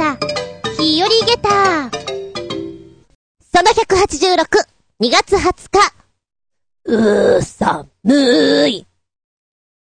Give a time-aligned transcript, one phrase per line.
[0.00, 0.16] だ。
[0.78, 1.90] 日和ゲタ
[3.52, 4.46] その186、
[5.00, 5.92] 2月20日。
[6.84, 7.86] うー、寒
[8.70, 8.86] い。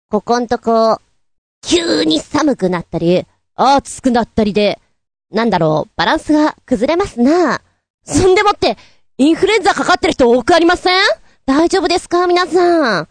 [0.10, 1.02] ここんとこ、
[1.66, 4.80] 急に寒くなったり、暑くなったりで、
[5.32, 7.62] なんだろう、バランスが崩れますな。
[8.06, 8.78] そんでもって、
[9.18, 11.02] インフルエンザかかってる人多くありません？
[11.48, 12.28] 大丈夫ですか？
[12.28, 13.08] 皆さん。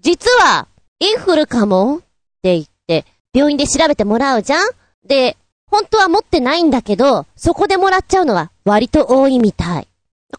[0.00, 0.66] 実は、
[0.98, 1.98] インフルかも？
[1.98, 2.00] っ
[2.42, 4.70] て言って、病院で調べてもらうじゃん？
[5.04, 5.36] で、
[5.72, 9.88] 本当は持ってないんだけど、そこでもらっちゃうのは割と多いみたい。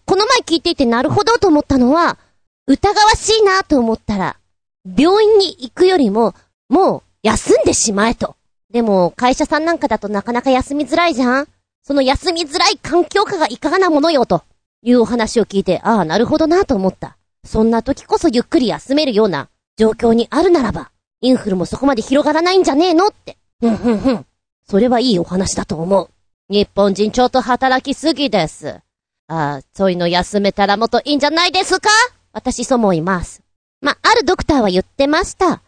[0.05, 2.19] この前聞いていてなるほどと思ったのは、
[2.67, 4.37] 疑わしいなと思ったら、
[4.85, 6.35] 病院に行くよりも、
[6.69, 8.35] もう休んでしまえと。
[8.71, 11.47] でも、会社さんなんかだとなかなか休みづらいじゃん
[11.81, 14.43] その休みづらい環境下がいかがなものよ、と
[14.83, 17.17] いうお話を聞いて、ああ、なるほどなと思った。
[17.43, 23.37] そんな時こそゆっくり休めるような状況にあるならば、インフルもそこまで広がらないんじゃねえのって。
[23.59, 24.25] ふんふんふん。
[24.69, 26.09] それはいいお話だと思う。
[26.49, 28.79] 日本人ちょっと働きすぎです。
[29.27, 31.89] ああ、そういうの休めたらもっといいんじゃないですか？
[32.33, 33.41] 私そう思います。
[33.81, 35.61] まあ、るドクターは言ってました。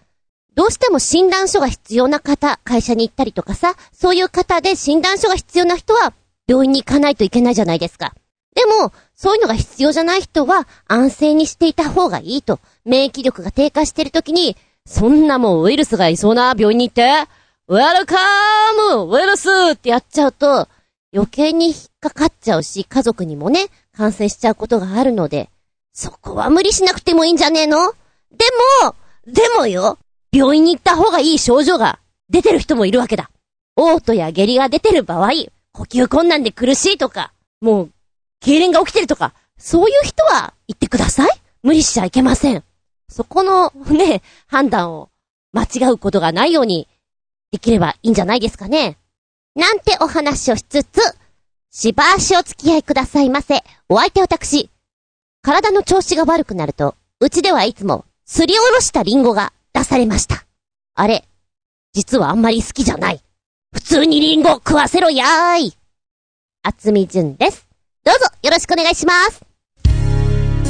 [0.55, 6.13] どうしても診断書が必要な方、会社に行ったりとかさ、そういう方で診断書が必要な人は、
[6.47, 8.13] 病院に行かないといけないじゃないですか。
[8.55, 12.59] でも、そういうのが必要じゃない人は、安静にしていた方がいいと。
[12.85, 17.27] 免疫力が低下してる時に、そんなもうウイルスがいそうな病院に行って、
[17.67, 18.15] ウェルカ
[18.93, 20.67] ムウイルスってやっちゃうと、
[21.11, 25.49] 余計に引っかかっちゃうし、家族にもね、感染しちゃうことがあるので、
[25.91, 27.93] そこは無理しなくてもいいんじゃねえの？
[28.31, 28.45] で
[28.83, 29.97] も、でもよ、
[30.31, 31.97] 病院に行った方がいい症状が
[32.29, 33.31] 出てる人もいるわけだ。
[33.75, 35.31] 嘔吐や下痢が出てる場合、
[35.71, 37.91] 呼吸困難で苦しいとか、もう、
[38.43, 41.29] 痙攣が起きてるとか、そういう人は言ってください
[41.63, 42.63] 無理しちゃいけません。
[43.09, 45.09] そこの、ね、判断を
[45.51, 46.87] 間違うことがないように
[47.55, 48.97] できればいいんじゃないですかね。
[49.55, 50.99] なんてお話をしつつ、
[51.71, 53.63] しばしお付き合いくださいませ。
[53.87, 54.69] お相手私。
[55.41, 60.45] 体の調子が悪くなると、うちではいつもすりおろしたリンゴが出されました。
[60.95, 61.25] あれ、
[61.93, 63.21] 実はあんまり好きじゃない。
[63.73, 65.77] 普通にリンゴ食わせろやーい。
[66.63, 67.65] あつみじゅんです。
[68.03, 69.39] どうぞよろしくお願いします。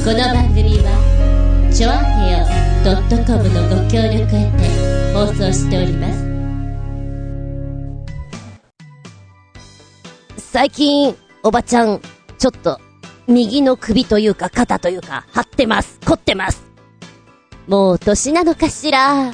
[0.04, 2.46] この番組は、ちょあへよ
[3.26, 6.25] .com のご協力へて放送しております。
[10.56, 12.00] 最近、おばちゃん、
[12.38, 12.80] ちょっと、
[13.28, 16.00] 右の首というか肩というか、張ってます。
[16.06, 16.64] 凝ってます。
[17.68, 19.34] もう年なのかしら。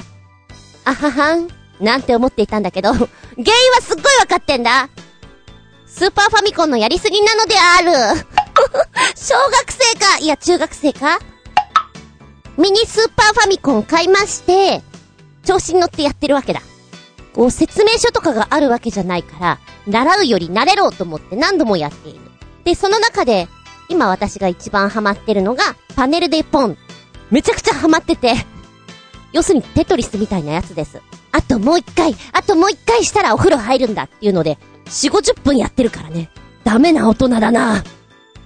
[0.84, 1.46] ははん、
[1.78, 3.46] なんて思っていたんだけど、 原因は
[3.82, 4.88] すっごいわかってんだ。
[5.86, 8.26] スーパーファミコンのやりすぎなのである。
[9.14, 11.20] 小学生か、いや中学生か
[12.58, 14.82] ミニスーパーファミコン買いまして、
[15.44, 16.62] 調子に乗ってやってるわけだ。
[17.34, 22.20] こう説明書とかがあるわけじゃないから、習うより慣れろと思って何度もやっている。
[22.64, 23.48] で、その中で、
[23.88, 26.76] 今私が一番ハマってるのが、パネルでポン。
[27.30, 28.34] めちゃくちゃハマってて、
[29.32, 31.00] 要するにテトリスみたいなやつです。
[31.32, 36.30] あともう一回、あともう一回したらお風呂入るんだっていうので、4、50分やってるからね。
[36.64, 37.82] ダメな大人だなっ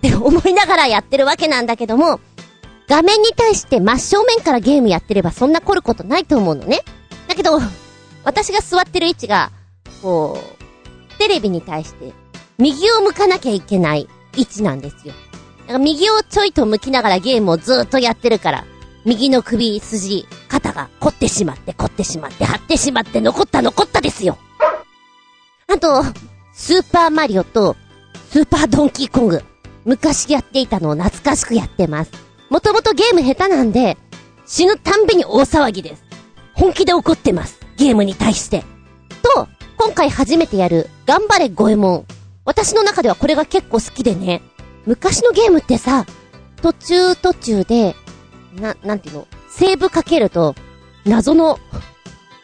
[0.00, 2.20] て思いながらやってるわけなんだけども、
[2.88, 6.80] 画面に対して真正面からゲームやってればそんな凝ることないと思うのね。
[7.26, 7.58] だけど、
[8.26, 9.52] 私が座ってる位置が、
[10.02, 12.12] こう、テレビに対して、
[12.58, 15.14] 右を向かなきゃいけない位置なんですよ。
[15.60, 18.64] だから右をちょいと向きながらゲームをずっとやってるから、
[19.04, 24.36] 右の首、筋、肩が凝ってしまって、凝ってしまって、張ってしまって、残った残ったですよ。
[25.68, 26.02] あと、
[26.52, 27.76] スーパーマリオと、
[28.32, 29.44] スーパードンキーコング。
[29.84, 32.10] 昔やっていたのを懐かしくやってます。
[32.50, 33.96] もともとゲーム下手なんで、
[34.46, 36.02] 死ぬたんびに大騒ぎです。
[36.54, 37.65] 本気で怒ってます。
[37.76, 38.64] ゲームに対して。
[39.22, 42.04] と、今回初めてやる、頑張れゴエモン。
[42.44, 44.42] 私の中ではこれが結構好きでね。
[44.86, 46.06] 昔のゲームってさ、
[46.62, 47.94] 途中途中で、
[48.54, 50.54] な、なんていうの、セーブかけると、
[51.04, 51.58] 謎の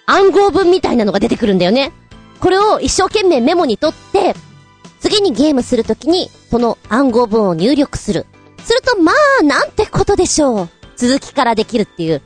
[0.06, 1.92] 暗号文みたいなのが出てくるんだよね。
[2.40, 4.34] これを一生懸命メモに取って、
[5.00, 8.26] 次にゲームするときに、その暗号文を入力する。
[8.64, 10.68] すると、まあ、なんてことでしょう。
[10.96, 12.22] 続きからできるっていう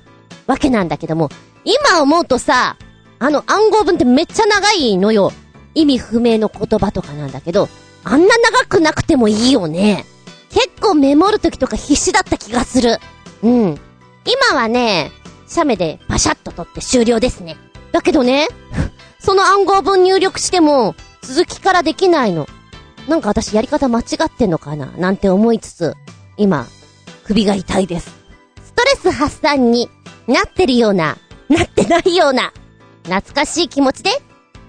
[0.46, 1.30] わけなんだけども、
[1.64, 2.76] 今思うとさ、
[3.18, 5.32] あの暗号文ってめっちゃ長いのよ。
[5.74, 7.68] 意味不明の言葉とかなんだけど、
[8.04, 10.04] あんな長くなくてもいいよね。
[10.50, 12.98] 結構メモるときとか必死だった気がする。
[13.42, 13.78] うん。
[14.24, 15.12] 今はね、
[15.46, 17.56] 写メでパシャッと取って終了ですね。
[17.92, 18.48] だけどね、
[19.20, 22.46] その暗号文入力しても、続きからできないの。
[23.08, 24.86] なんか私やり方間違ってんのかな？
[24.96, 25.94] なんて思いつつ、
[26.36, 26.66] 今、
[27.24, 28.14] 首が痛いです。
[28.64, 29.88] ストレス発散に
[30.26, 31.18] なってるような、
[31.48, 32.52] なってないような、
[33.06, 34.10] 懐かしい気持ちで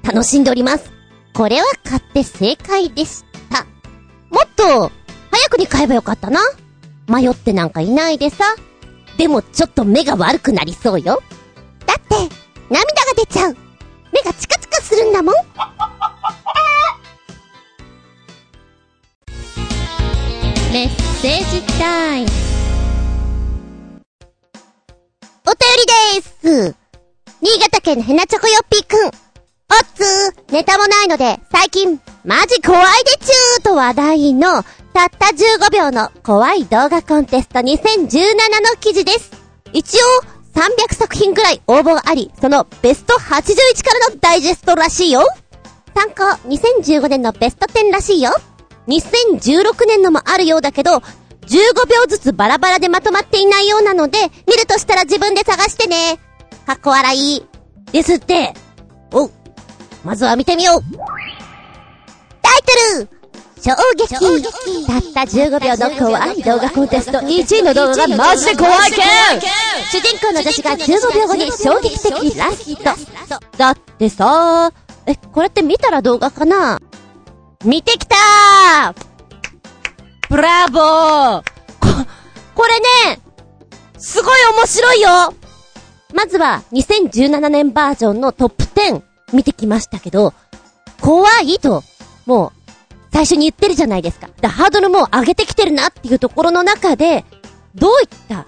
[0.03, 0.91] 楽しんでおります。
[1.33, 3.65] これは買って正解でした。
[4.29, 4.91] もっと、
[5.31, 6.39] 早くに買えばよかったな。
[7.07, 8.43] 迷ってなんかいないでさ。
[9.17, 11.21] でもちょっと目が悪くなりそうよ。
[11.85, 12.15] だって、
[12.69, 13.57] 涙が出ちゃう。
[14.13, 15.35] 目がチカチカするんだもん。
[20.71, 20.89] メッ
[21.21, 22.27] セージタイム。
[25.45, 26.86] お便りでーす。
[27.39, 29.05] 新潟県のヘナチョコヨッピーくん。
[29.05, 29.13] おっ
[29.93, 34.63] つー、ネタもないので、最近、マジ怖いでちゅーと話題の、
[34.93, 37.69] たった15秒の怖い動画コンテスト2017
[38.63, 39.31] の記事です。
[39.71, 39.99] 一応、
[40.55, 43.29] 300作品くらい応募があり、そのベスト81
[43.83, 45.21] からのダイジェストらしいよ。
[45.93, 48.31] 参考、2015年のベスト10らしいよ。
[48.87, 51.03] 2016年のもあるようだけど、15
[51.85, 54.17] 秒ずつバラバラでまとまっていないようなので、
[54.47, 56.19] 見るとしたら自分で探してね。
[56.67, 57.45] かっこ笑い。
[57.93, 58.53] ですって。
[59.13, 59.31] お、
[60.03, 60.81] まずは見てみよう。
[62.41, 62.61] タイ
[62.99, 63.09] トル
[63.61, 64.09] 衝撃
[64.85, 69.01] たった15秒の怖い動画コンテスト1位の動画がマジで怖いけん
[69.89, 72.75] 主人公の女子が15秒後に衝撃的ラス
[73.29, 73.39] ト。
[73.57, 74.73] だってさ
[75.05, 76.81] え、これって見たら動画かな？
[77.63, 78.93] 見てきたー
[80.29, 81.41] ブラボー
[81.79, 81.87] こ、
[82.55, 82.77] これ
[83.07, 83.21] ね、
[83.97, 85.33] すごい面白いよ
[86.13, 89.01] まずは、2017年バージョンのトップ10
[89.33, 90.33] 見てきましたけど、
[91.01, 91.83] 怖いと、
[92.25, 92.71] もう、
[93.11, 94.29] 最初に言ってるじゃないですか。
[94.41, 97.25] だハードルも上げてきてるなっていうところの中で、
[97.75, 98.45] どういった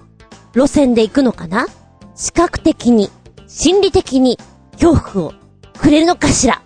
[0.53, 1.67] 路線で行くのかな？
[2.15, 3.09] 視覚的に、
[3.47, 4.37] 心理的に、
[4.73, 5.33] 恐怖を
[5.77, 6.61] くれるのかしら？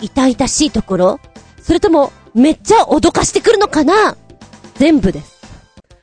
[0.00, 1.20] 痛々しいところ？
[1.62, 4.16] それとも、めっちゃ脅かしてくるのかな？
[4.76, 5.38] 全部です。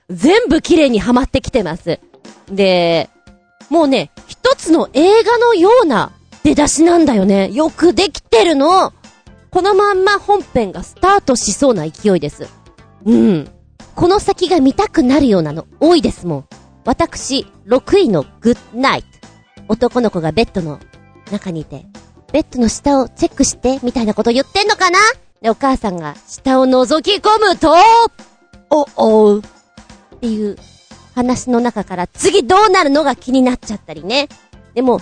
[0.09, 1.99] 全部綺麗にはまってきてます。
[2.51, 3.09] で、
[3.69, 6.11] もうね、一つの映画のような
[6.43, 7.49] 出だしなんだよね。
[7.51, 8.93] よくできてるの。
[9.49, 12.47] このまんま本編がスタートしそうな勢いです。
[13.05, 13.49] うん。
[13.95, 16.45] この先が見たくなるようなの多いですもん。
[16.83, 19.07] 私、6位のグッナイト。
[19.69, 20.79] 男の子がベッドの
[21.31, 21.85] 中にいて、
[22.31, 24.99] ベッドの下をチェックして、みたいなこと言ってんのかな
[25.41, 27.73] で、お母さんが下を覗き込むと、
[28.69, 29.39] お、おう。
[29.39, 30.57] っていう
[31.15, 34.27] 話の中から次どうなるのが気になっちゃったりね。
[34.73, 34.99] でも、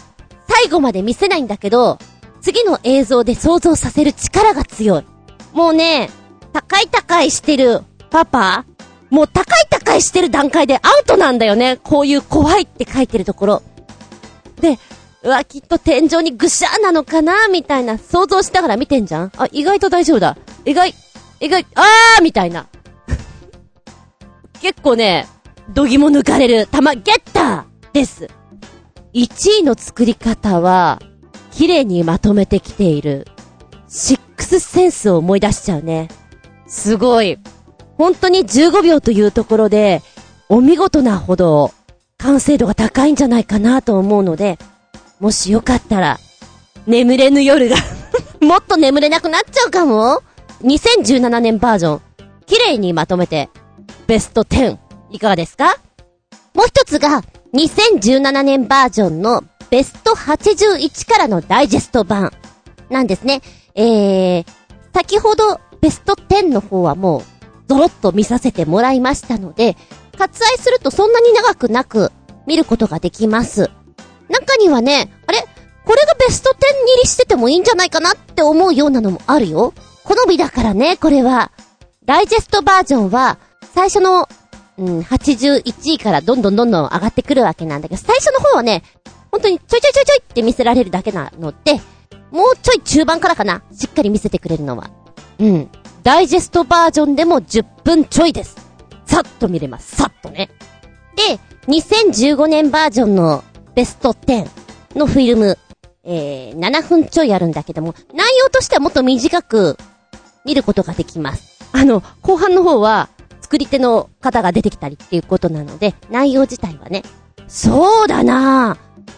[0.48, 1.98] 最後まで見せないんだけど、
[2.42, 5.06] 次の映像で想像させる力が強い。
[5.54, 6.10] もうね、
[6.54, 7.82] 高い高いしてる
[8.12, 8.66] パパ
[9.10, 11.78] もう高い高いしてる段階でアウトなんだよね。
[11.78, 13.64] こういう怖いって書いてるところ。
[14.60, 14.78] で、
[15.24, 20.38] うわ、きっと天井にぐしゃーなのかなみたいな想像しながら見てんじゃんあ、意外と大丈夫だ。
[20.66, 20.94] 意外、
[21.40, 22.68] 意外、あーみたいな。
[24.62, 25.28] 結構ね、
[25.70, 28.28] 度肝抜かれる、たま、ゲッターです。
[29.14, 31.02] 1位の作り方は、
[31.52, 33.28] 綺麗にまとめてきている。
[33.88, 36.10] シックスセンスを思い出しちゃうね。
[36.68, 37.38] すごい。
[37.98, 40.02] 本当に15秒というところで、
[40.50, 41.72] お見事なほど、
[42.18, 44.58] 完成度が高いんじゃないかなと思うので、
[45.20, 46.20] もしよかったら、
[46.86, 47.78] 眠れぬ夜が
[48.42, 50.22] もっと眠れなくなっちゃうかも
[50.64, 52.02] ?2017 年バージョン、
[52.46, 53.50] 綺麗にまとめて、
[54.08, 54.78] ベスト10、
[55.14, 55.78] いかがですか？
[56.54, 57.22] もう一つが、
[57.54, 62.32] 2017年バージョンのベスト81からのダイジェスト版
[62.90, 63.42] なんですね。
[63.76, 64.46] えー、
[64.94, 67.24] 先ほどベスト10の方はもう、
[67.68, 69.78] ゾロッと見させてもらいましたので、
[70.18, 72.12] 割愛するとそんなに長くなく
[72.46, 73.70] 見ることができます。
[74.30, 75.40] 中にはね、あれ？
[75.86, 79.74] これがベスト10入りしててもいいんじゃないかなって思うようなのもあるよ。
[80.04, 81.52] 好みだからね、これは。
[82.06, 83.38] ダイジェストバージョンは、
[83.74, 84.28] 最初の、
[84.78, 85.62] うん、81
[85.94, 88.84] 位からどんどんどんどん上がってくるわけなんだけど、最初の方はね、
[89.32, 91.80] 本当にちょいちょいちょいちょいって見せられるだけなので、
[92.32, 94.90] もうちょい中盤からかな、しっかり見せてくれるのは。
[95.40, 95.70] うん。
[96.04, 98.58] ダイジェストバージョンでも10分ちょいです。
[99.06, 99.96] さっと見れます。
[99.96, 100.50] さっとね。
[101.16, 103.44] で、2015年バージョンの
[103.76, 104.50] ベスト10
[104.96, 105.58] のフィルム、
[106.04, 109.78] えー、7分ちょいあるんだけども、内容としてはもっと短く
[110.46, 111.60] 見ることができます。
[111.72, 113.10] あの、後半の方は、
[113.54, 117.04] 作り手の方が出てきたりっていうことなので、内容自体はね、
[117.48, 118.78] そうだな。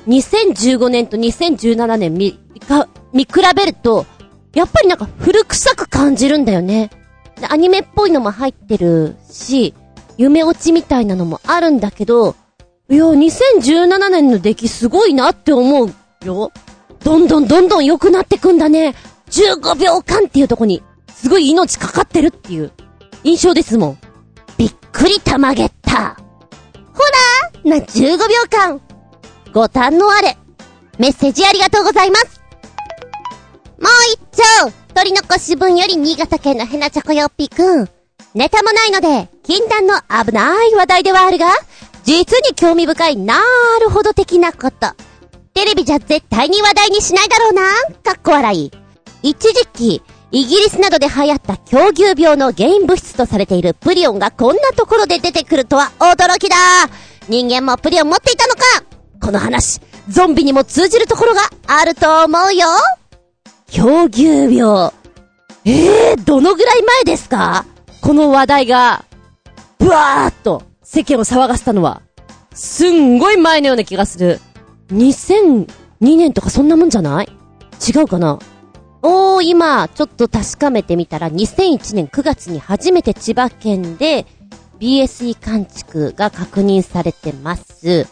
[0.09, 2.33] 2015年と2017年見、
[2.67, 4.05] か、見比べると、
[4.53, 6.89] やっぱりなんか古臭く感じるんだよね。
[7.49, 9.73] アニメっぽいのも入ってるし、
[10.17, 12.35] 夢落ちみたいなのもあるんだけど、
[12.89, 15.93] いや、2017年の出来すごいなって思う
[16.25, 16.51] よ。
[17.05, 18.95] どんどんどんどん良くなってくんだね。
[19.29, 22.73] 15秒間っていうとこに、すごい命かかってるっていう
[23.23, 24.04] 印象ですもん。
[24.57, 26.17] びっくりたまげった。
[26.93, 27.01] ほ
[27.63, 28.81] らな15秒間。
[29.53, 30.37] ご堪能あれ。
[30.97, 32.41] メッセージありがとうございます。
[33.79, 34.19] もう一
[34.65, 37.89] 丁、鳥のこし分より新潟県のヘナチョコヨッピーくん。
[38.33, 41.47] ネタもないので、禁断の危ない話題ではあるが、
[42.03, 44.87] 実に興味深いなーるほど的なこと。
[45.53, 47.61] テレビじゃ絶対に話題にしないだろうな
[48.03, 48.71] かっこ笑い。
[49.23, 50.01] 一時期、
[50.31, 56.55] イギリスなどで流行った狂牛病の原因物質とされているプリオンがこんなところで出てくるとは驚きだ。
[57.29, 58.61] 人間もプリオン持っていたのか？
[59.21, 59.79] この話、
[60.09, 62.67] ゾンビにも通じるところがあると思うよ。
[63.67, 64.91] 狂牛病。
[65.63, 67.65] ええー、どのぐらい前ですか？
[68.01, 69.05] この話題が、
[69.79, 72.01] ブワーっと世間を騒がせたのは、
[72.53, 74.39] すんごい前のような気がする。
[74.89, 75.65] 2002
[75.99, 77.29] 年とかそんなもんじゃない？
[77.87, 78.37] 違うかな？
[79.07, 84.25] おー、今、ちょっと確かめてみたら、2001年9月に初めて千葉県で
[84.79, 88.07] BSE 感畜が確認されてます。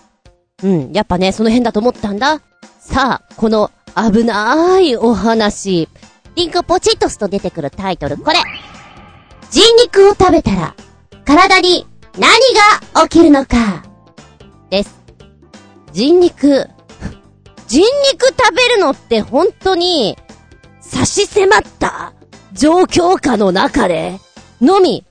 [0.61, 2.43] うん、やっぱね、その辺だと思ったんだ。
[2.79, 5.89] さあ、この危ないお話。
[6.35, 8.37] リンクポチッと押すと出てくるタイトル、これ。
[9.49, 10.75] 人肉を食べたら、
[11.25, 11.87] 体に
[12.19, 12.29] 何
[12.93, 13.83] が起きるのか。
[14.69, 14.95] です。
[15.91, 16.69] 人肉。
[17.67, 20.19] 人肉食べるのって本当に、
[20.93, 22.13] 差し迫った
[22.53, 24.19] 状況下の中で、
[24.61, 25.03] のみ、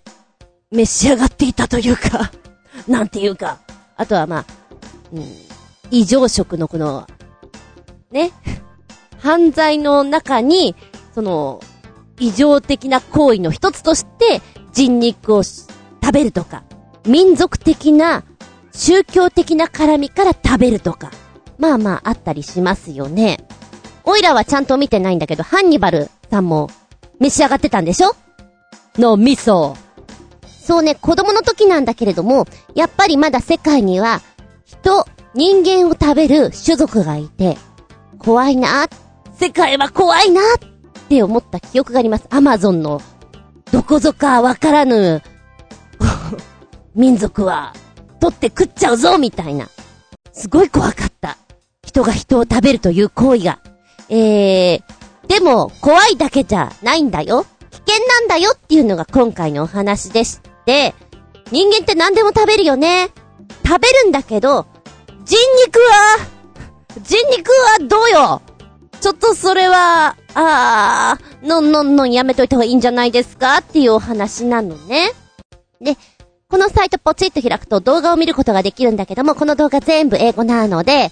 [0.71, 2.31] 召し上がっていたというか、
[2.87, 3.59] なんていうか、
[3.97, 4.45] あとはまあ、
[5.13, 5.27] うん、
[5.91, 7.07] 異常食のこの、
[8.13, 8.31] ね、
[9.19, 10.77] 犯罪の中に、
[11.15, 11.61] その、
[12.19, 14.41] 異常的な行為の一つとして、
[14.73, 15.67] 人肉を食
[16.13, 16.63] べるとか、
[17.07, 18.23] 民族的な、
[18.73, 21.11] 宗教的な絡みから食べるとか、
[21.59, 23.45] まあまああったりしますよね。
[24.05, 26.69] オイラはちゃんと見てないんだけど、ハンニバルさんも
[27.21, 28.15] 召し上がってたんでしょ？
[28.99, 29.77] の味噌。
[30.47, 34.21] そうね、子供の時なんだけれども、やっぱりまだ世界には、
[34.65, 37.57] 人、人間を食べる種族がいて、
[38.19, 38.89] 怖いな、
[39.35, 40.45] 世界は怖いなっ
[41.09, 42.27] て思った記憶があります。
[42.31, 43.01] アマゾンの、
[43.73, 45.23] どこぞかわからぬ
[46.95, 47.73] 民族は、
[48.21, 49.69] 取って食っちゃうぞみたいな。
[50.33, 51.39] すごい怖かった。
[51.85, 53.59] 人が人を食べるという行為が。
[54.15, 57.47] えー、でも、怖いだけじゃないんだよ。
[57.71, 60.95] 危険なんだよっていうのが今回のお話でして、
[61.51, 63.09] 人間って何でも食べるよね。
[63.67, 64.67] 食べるんだけど、
[65.25, 66.19] 人肉は、
[67.03, 68.43] 人肉はどうよ
[69.01, 73.59] ちょっとそれは、あー、のんのんのんやめといた方がいいんじゃないですか？
[73.59, 75.13] っていうお話なのね。
[75.81, 75.97] で、
[76.51, 81.11] このサイトポチッと開くと動画を見ることができるんだけども、この動画全部英語なので、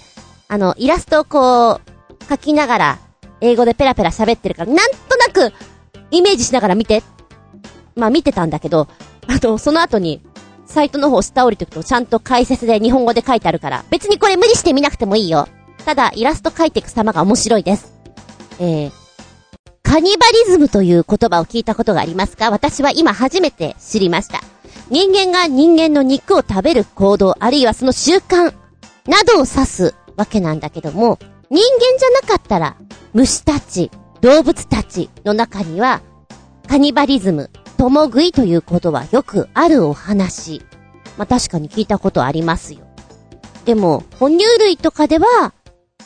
[0.49, 1.90] あの、イラストをこう、
[2.28, 2.98] 書きながら、
[3.40, 5.52] 英語でペラペラ喋ってるから、なんとなく、
[6.10, 7.02] イメージしながら見て。
[7.96, 8.88] まあ見てたんだけど、
[9.26, 10.22] あと、その後に、
[10.66, 15.48] サイトの方下降りていくとちゃんと解説で日本語で書いてあるから、別にこれ無理して見なくてもいいよ。
[15.84, 17.92] ただ、イラスト書いていく様が面白いです。
[18.60, 18.92] えー、
[19.82, 22.50] カニバリズムという言葉を聞いたことがありますか？
[22.50, 24.40] 私は今初めて知りました。
[24.90, 28.54] 人間が人間の肉を食べる行動、あるいはその習慣、
[29.06, 31.18] などを指すわけなんだけども、
[31.50, 32.76] 人間じゃなかったら、
[33.12, 33.90] 虫たち、
[34.21, 36.00] 動物たちの中には、
[36.69, 40.62] カニバリズム、共食いということはよくあるお話。
[41.19, 42.83] まあ、確かに聞いたことありますよ。
[43.64, 45.52] でも、哺乳類とかでは、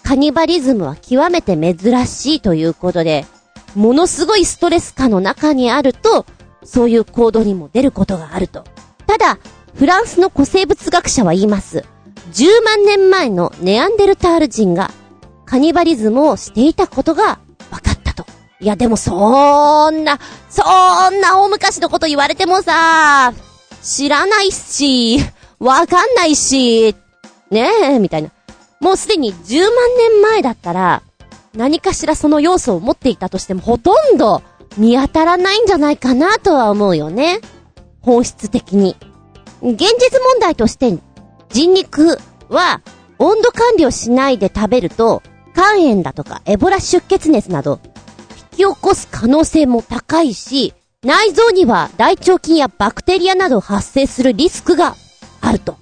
[0.03, 3.27] カニバリズムは極めて珍しいということで、
[3.75, 6.25] ものすごいストレス下の中にあると、
[6.65, 8.65] そういう行動にも出ることがあると。
[9.07, 9.39] ただ、
[9.75, 11.85] フランスの古生物学者は言います。
[12.33, 14.91] 10万年前のネアンデルタール人が
[15.47, 17.39] カニバリズムをしていたことが
[17.71, 18.25] 分かったと。
[18.61, 20.63] いやでもそんな、そ
[21.11, 23.33] んな大昔のこと言われてもさ、
[23.83, 25.19] 知らないし、
[25.59, 26.95] わかんないし、
[27.51, 28.31] ねえ、みたいな。
[28.81, 31.03] もうすでに10万年前だったら、
[31.55, 34.43] 何かしらその要素を持っていたとしてもほとんど
[34.77, 37.41] 見当たらないんじゃないかなとは思うよね。
[38.01, 38.97] 本質的に。
[39.63, 40.99] 現実問題として、
[41.51, 42.83] 人肉は
[43.19, 45.23] 温度管理をしないで食べると、
[45.55, 54.97] 肝炎だとかエボラ出血熱など、引き起こす可能性も高いし、内臓には大腸菌やバクテリアなど発生するリスクが
[55.41, 55.77] あると。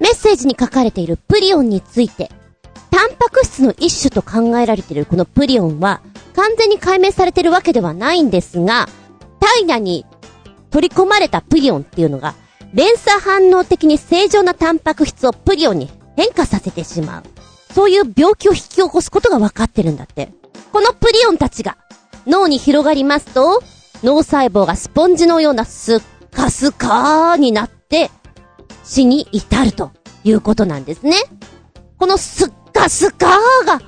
[0.00, 2.30] メッセージに書かれているプリオンについて、
[2.90, 6.00] タンパク質の一種と考えられているこのプリオンは、
[6.34, 8.88] 完全に解明されているわけではないんですが、
[9.38, 10.06] 体内に
[10.70, 12.34] 取り込まれたプリオンっていうのが、
[12.72, 17.39] 連鎖反応的に正常なタンパク質をプリオンに変化させてしまう。
[17.74, 20.32] そういう病気を引き起こすことが分かってるんだって。
[20.72, 21.76] このプリオンたちが
[22.26, 23.62] 脳に広がりますと、
[24.02, 28.10] 脳細胞がスポンジのようなスッカスカーになって
[28.84, 29.90] 死に至ると
[30.24, 31.16] いうことなんですね。
[31.98, 33.80] このスッカスカーが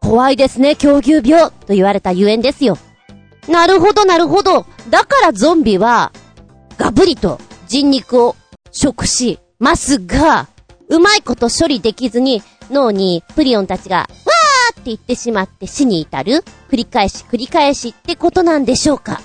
[0.00, 2.76] 怖いですね、狂牛病と言われたゆえんですよ。
[3.48, 4.66] なるほど、なるほど。
[4.90, 6.12] だからゾンビは、
[6.76, 8.34] ガブリと人肉を
[8.72, 10.48] 食しますが、
[10.88, 16.44] うまいこと処理できずに脳にプリオンたちが、わーって言ってしまって死に至る？
[16.70, 19.20] 繰り返し繰り返しってことなんでしょうか？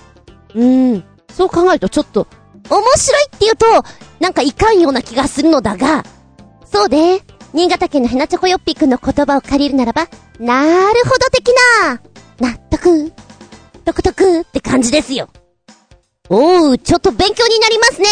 [0.53, 1.03] うーん。
[1.31, 2.27] そう考えるとちょっと、
[2.69, 3.65] 面白いって言うと、
[4.19, 6.03] なんかいかんような気がするのだが、
[6.65, 7.21] そうで、
[7.53, 10.07] 新潟県のヘナチョコヨッピーくんの言葉を借りるならば、
[10.39, 12.01] なるほど的な、
[12.39, 13.13] 納得、
[13.85, 15.29] 独特って感じですよ。
[16.29, 18.07] おう、ちょっと勉強になりますね。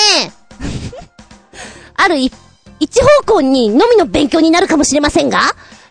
[1.98, 2.32] ある一、
[2.80, 5.40] 一方向にのみの勉強になるかもしれませんが、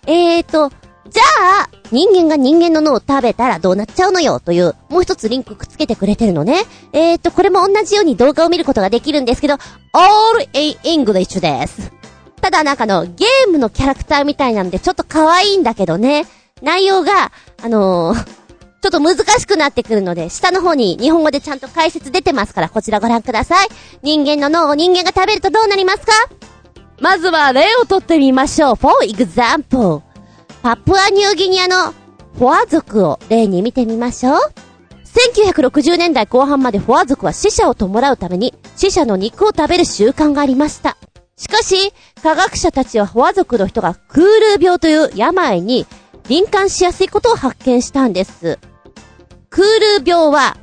[0.07, 0.71] えーと、
[1.09, 1.23] じゃ
[1.62, 6.64] あ、人間が人間の脳を食べたらどうなっちゃうのよという、もう一つリンクくっつけてくれてるのね。
[6.93, 9.61] えーと、これも同じように動画を見ることができるんですけど、all
[10.55, 11.93] in English です。
[12.41, 16.26] ただなんかの、ゲームのキャラクターみたいなんでちょっと可愛いんだけどね。
[16.62, 23.69] 内容が、あのー、ちょっと難しくなってくるので、下の方に日本語でちゃんと解説出てますから、こちらご覧ください。
[24.03, 26.12] 人間の脳を人間が食べるとどうなりますか？
[27.04, 28.76] まずは例をとってみましょう。
[28.76, 30.00] for example.
[30.62, 31.92] パプアニューギニアの
[32.38, 34.38] フォア族を例に見てみましょう。
[35.34, 40.96] 1960年代後半までフォア族は死者を弔うために死者の肉を食べる習慣がありました。
[41.37, 41.92] しかし、
[42.23, 45.87] 科学者たちはフォア族の人がクール病という病に
[46.26, 48.58] 敏感しやすいことを発見したんです。
[49.50, 50.56] クール病は、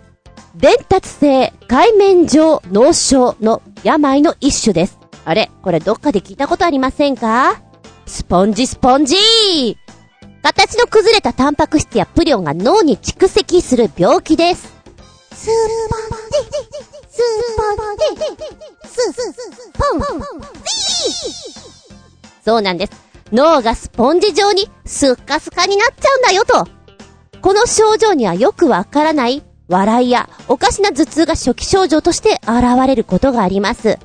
[0.56, 5.01] 伝達性海面上脳症の病の一種です。
[5.24, 7.62] あれこれどっかで聞いたことありませんか？
[8.06, 9.16] スポンジスポンジ
[10.42, 14.74] 形の崩れたタンパク質やプリオンが脳に蓄積する病気です。
[15.34, 16.38] スーポンジ、
[17.10, 18.04] スーポンジ、
[18.88, 19.14] スー
[19.78, 20.26] ポンジ
[22.44, 22.94] そうなんです。
[23.32, 26.68] 脳がスポンジ状にスッカスカになっちゃうんだよと。
[27.42, 34.00] この症状にはよくわからない笑いやおかしな頭痛が初期症状として現れることがあります。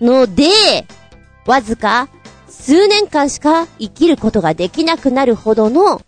[0.00, 0.86] ので、
[1.46, 2.08] わずか
[2.48, 6.02] 数年間しか生きることができなくなるほどの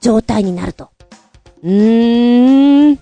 [0.00, 0.90] 状態になると。
[1.62, 2.98] うーん。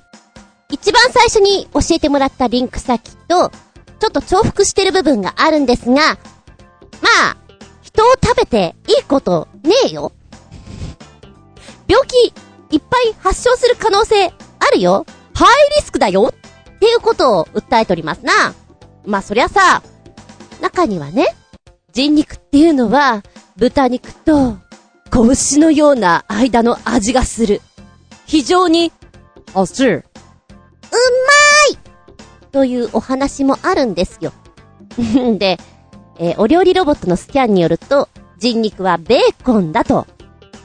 [0.71, 3.51] 一番最初に教えてもらったリンク先と、
[3.99, 7.37] ちょっと重複してる部分があるんですが、まあ、
[7.83, 10.13] 人を食べていいことねえよ。
[11.89, 12.35] 病気
[12.71, 14.33] いっぱい発症する可能性あ
[14.73, 15.07] るよ。
[15.35, 18.55] ハイリスクだよっていうことを訴えておりますな。
[19.05, 19.83] まあそりゃさ、
[20.61, 21.35] 中にはね、
[21.93, 23.23] 人肉っていうのは、
[23.57, 24.59] 豚肉と、
[25.11, 27.63] 拳のような間の味がする。
[28.27, 28.93] 非常に、
[29.55, 30.05] あ、する。
[30.91, 30.95] う
[31.73, 31.79] まい
[32.53, 34.33] というお話もあるんですよ。
[35.39, 35.59] で、
[36.19, 40.07] えー、お料理ロボットのスキャンによると、人肉はベーコンだと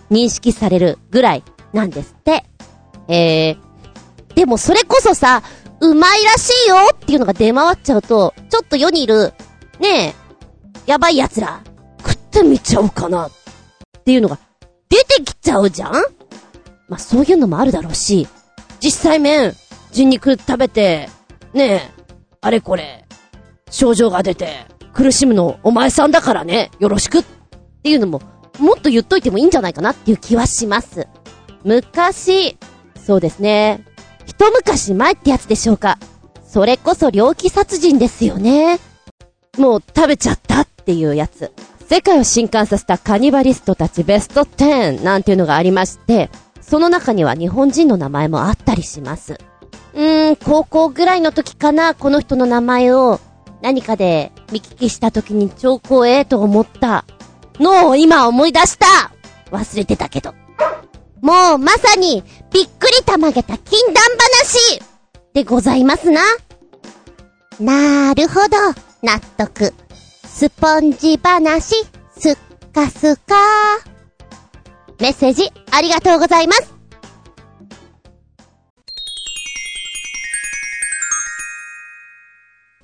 [0.10, 2.45] 認識されるぐらいなんですって。
[3.08, 5.43] えー、でもそれこそさ、
[5.82, 9.34] うまいらしいよっていうのが出回っちゃうと、ちょっと世にいる、
[9.81, 10.13] ねえ、
[10.85, 11.61] やばい奴ら、
[12.05, 13.31] 食ってみちゃおうかなっ
[14.05, 14.37] ていうのが
[14.89, 15.91] 出てきちゃうじゃん？
[16.87, 18.27] まあ、そういうのもあるだろうし、
[18.79, 19.55] 実際面、
[19.91, 21.09] 人肉食べて、
[21.53, 21.81] ねえ、
[22.41, 23.05] あれこれ、
[23.71, 27.23] 症状が出て、苦しむのお前さんだからね、よろしくっ
[27.81, 28.21] ていうのも、
[28.59, 31.07] もっと言っといてもいいんじゃないかなっていう気はします。
[31.63, 32.57] 昔、
[33.03, 33.83] そうですね。
[34.27, 35.97] 一昔前ってやつでしょうか。
[36.45, 38.79] それこそ猟奇殺人ですよね。
[39.57, 41.51] もう食べちゃったっていうやつ。
[41.89, 46.29] 世界を震撼させたカニバリストたちベスト10なんていうのがありまして、
[46.61, 49.37] その中には日本人の名前もあったりします。
[49.93, 53.19] うーん、高校ぐらいの時かな、この人の名前を
[53.61, 57.03] 何かで見聞きした時に超光栄と思った
[57.59, 59.11] のを今思い出した
[59.51, 60.33] 忘れてたけど。
[61.19, 64.81] もうまさに、びっくりたまげた禁断話
[65.33, 66.21] でございますな。
[67.59, 68.57] なーるほど、
[69.03, 69.73] 納得。
[70.25, 71.75] スポンジ話、
[72.17, 72.37] すっ
[72.71, 73.35] かすか。
[74.99, 76.73] メッセージ、ありがとうございます。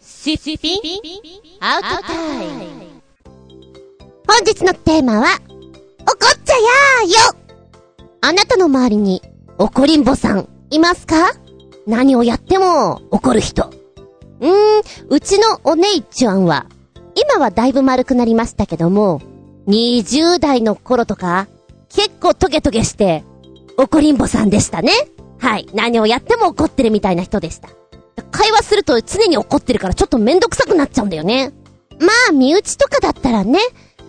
[0.02, 0.82] シッピン
[1.62, 2.64] アウトタイム。
[4.28, 7.38] 本日のテーマは、怒っちゃやーよ
[8.22, 9.22] あなたの周りに、
[9.58, 11.32] 怒りんぼさん、いますか？
[11.86, 13.72] 何をやっても、怒る人。
[14.40, 16.66] うーん、うちのお姉ちゃんは、
[17.16, 19.22] 今はだいぶ丸くなりましたけども、
[19.68, 21.48] 20代の頃とか、
[21.90, 23.24] 結構トゲトゲして、
[23.78, 24.92] 怒りんぼさんでしたね。
[25.40, 25.68] はい。
[25.74, 27.70] 何をやっても怒ってるみたいな人でした。
[28.32, 31.54] 会話すると常に怒ってるからちょっとめんどくさくなっちゃうんだよね。
[32.00, 33.60] まあ、身内とかだったらね、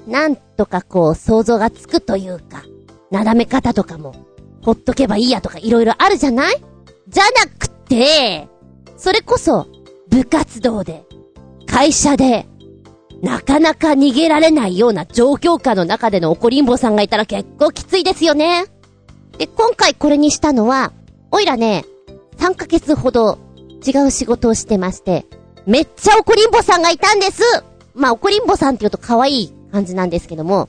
[0.06, 2.62] なんとかこう想像がつくというか、
[3.10, 4.14] なだめ方とかも、
[4.62, 6.62] ほっとけばいいやとか色々あるじゃない？
[7.08, 8.48] じゃなくて、
[8.96, 9.66] それこそ、
[10.08, 11.04] 部活動で、
[11.66, 12.46] 会社で、
[13.22, 18.66] なかなか逃げられないような状況下の中での怒りんぼさんがいたら結構きついですよね。
[19.38, 20.92] で、今回これにしたのは、
[21.30, 21.84] おいらね、
[22.38, 23.38] 3ヶ月ほど
[23.86, 25.26] 違う仕事をしてまして、
[25.66, 27.42] めっちゃ怒りんぼさんがいたんです
[27.94, 30.68] まあ、怒りんぼさんって言うと可愛い感じなんですけども、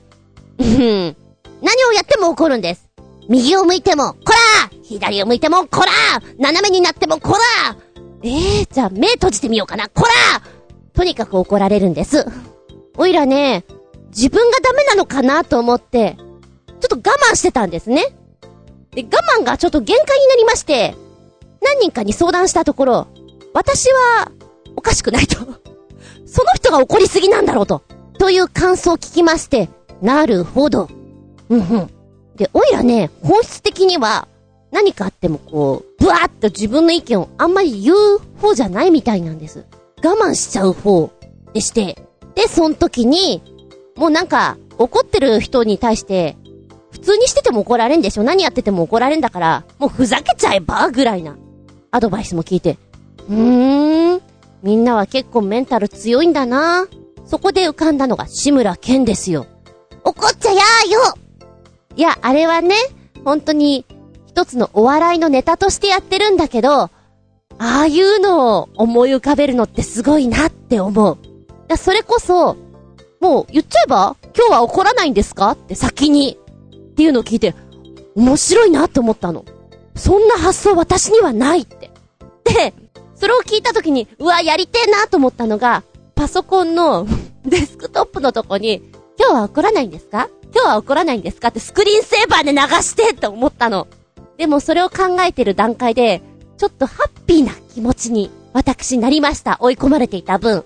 [0.58, 1.16] うん。
[1.62, 2.88] 何をやっても怒るんです。
[3.28, 5.92] 右を向いても、こら左を向いても、こら
[6.38, 7.32] 斜めになっても、こ
[7.64, 7.76] ら
[8.22, 10.42] ええー、じゃあ目閉じてみようかな、こら
[10.92, 12.26] とにかく怒られるんです。
[12.96, 13.64] おいらね、
[14.10, 16.16] 自分がダメなのかなと思って、
[16.80, 18.14] ちょっと我慢してたんですね。
[18.92, 20.94] で、我慢がちょっと限界になりまして、
[21.62, 23.06] 何人かに相談したところ、
[23.54, 24.32] 私は、
[24.76, 25.36] おかしくないと
[26.26, 27.82] その人が怒りすぎなんだろうと。
[28.18, 29.68] という感想を聞きまして、
[30.02, 30.88] なるほど。
[31.48, 31.90] うんうん。
[32.36, 34.28] で、おいらね、本質的には、
[34.70, 39.64] 何かあってもこう、ブワーっと自分の意見をあんまり言う方じゃないみたいなんです。
[40.02, 41.10] 我慢しちゃう方
[41.52, 42.06] でして。
[42.34, 43.42] で、その時に、
[43.96, 46.36] もうなんか、怒ってる人に対して、
[46.90, 51.36] 普通にしてても怒られんでしょ何やってても怒られんだから、もうふざけちゃえばぐらいな、
[51.90, 52.78] アドバイスも聞いて、
[53.28, 54.22] うーん、
[54.62, 56.86] みんなは結構メンタル強いんだな。
[57.26, 59.46] そこで浮かんだのが志村けんですよ。
[60.04, 61.00] 怒っちゃやーよ
[61.96, 62.74] いや、あれはね、
[63.24, 63.84] 本当に、
[64.30, 66.90] 一つのお笑いのネタとしてやってるんだけど、あ
[67.58, 71.18] あいうのを思い浮かべるのってすごいなって思う。
[71.66, 72.56] だそれこそ、
[73.20, 75.50] もう言っちゃえば今日は怒らないんですか？
[75.50, 76.38] って先に。
[76.92, 77.56] っていうのを聞いて、
[78.14, 79.44] 面白いなって思ったの。
[79.96, 81.90] そんな発想私にはないって。
[82.44, 82.72] で、
[83.16, 85.82] それを聞いた時に、うわ、やりてえなと思ったのが、
[86.14, 87.04] パソコンの
[87.44, 88.80] デスクトップのとこに、
[89.18, 90.28] 今日は怒らないんですか？
[90.54, 91.48] 今日は怒らないんですか？
[91.48, 93.88] ってスクリーンセーバーで流してって思ったの。
[94.40, 96.22] でもそれを考えてる段階で、
[96.56, 99.58] ちょっとハッピーな気持ちに、私なりました。
[99.60, 100.64] 追い込まれていた分。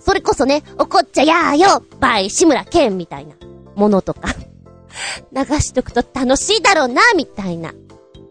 [0.00, 3.36] それこそね、怒っちゃやーよバイ志村けんみたいな
[3.76, 4.34] ものとか
[5.32, 7.72] 流しとくと楽しいだろうな、みたいな。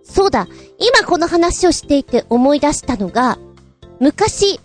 [0.03, 0.45] そうだ、
[0.77, 3.39] 今この話をしていて思い出したのが、
[4.01, 4.59] 昔、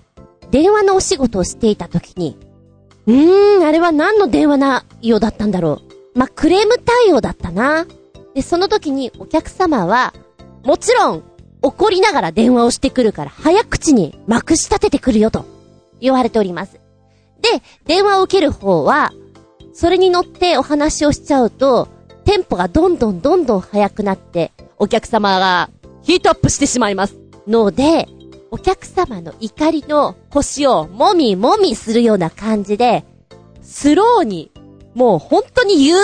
[0.50, 2.36] 電話のお仕事をしていた時に、
[3.06, 5.82] うーん、あれは何の電話内容だったんだろ
[6.16, 6.18] う。
[6.18, 7.86] まクレーム対応だったな。
[8.40, 10.14] で、その時にお客様は、
[10.64, 11.22] もちろん、
[11.60, 15.44] 怒りながら電話をしてくるから、早口にまくし立ててくるよと、
[16.00, 16.80] 言われております。
[17.42, 19.12] で、電話を受ける方は、
[19.74, 21.88] それに乗ってお話をしちゃうと、
[22.24, 25.68] テンポがどんどんどんどん速くなって、お客様が
[26.00, 27.18] ヒートアップしてしまいます。
[27.46, 28.08] ので、
[28.50, 33.04] お客様の怒りの腰をもみもみするような感じで、
[33.60, 34.50] スローに、
[34.94, 35.98] もう本当にゆっ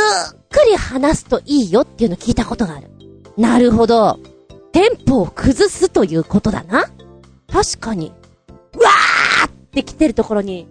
[0.51, 2.91] くり話すといいよっていうの聞いたことがある。
[3.37, 4.19] なるほど。
[4.73, 6.85] テンポを崩すということだな。
[7.53, 8.13] 確かに。
[8.75, 10.67] うわーって来てるところに、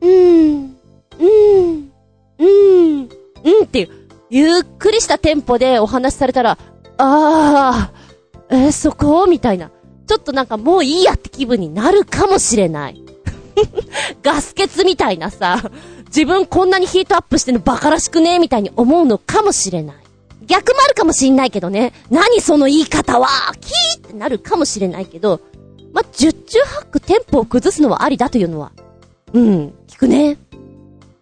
[0.00, 0.76] うーん、
[1.18, 1.92] うーん、
[2.38, 3.08] うーん、
[3.44, 3.90] うんっていう、
[4.30, 6.58] ゆっくりしたテンポでお話しされたら、
[6.98, 9.26] あー、えー、そこ？
[9.26, 9.70] みたいな。
[10.06, 13.01] ちょっとなんかもういいやって気分になるかもしれない。
[14.22, 15.62] ガス欠みたいなさ、
[16.06, 19.96] 自分こんなにヒートアップしてるのバカらしくねみたいに思うのかもしれない。
[20.46, 21.92] 逆もあるかもしんないけどね。
[22.10, 23.28] 何その言い方は
[23.60, 25.40] キーってなるかもしれないけど、
[25.92, 28.72] ま十中八九テンポを崩すのはありだというのは。
[29.32, 30.36] うん、聞くね。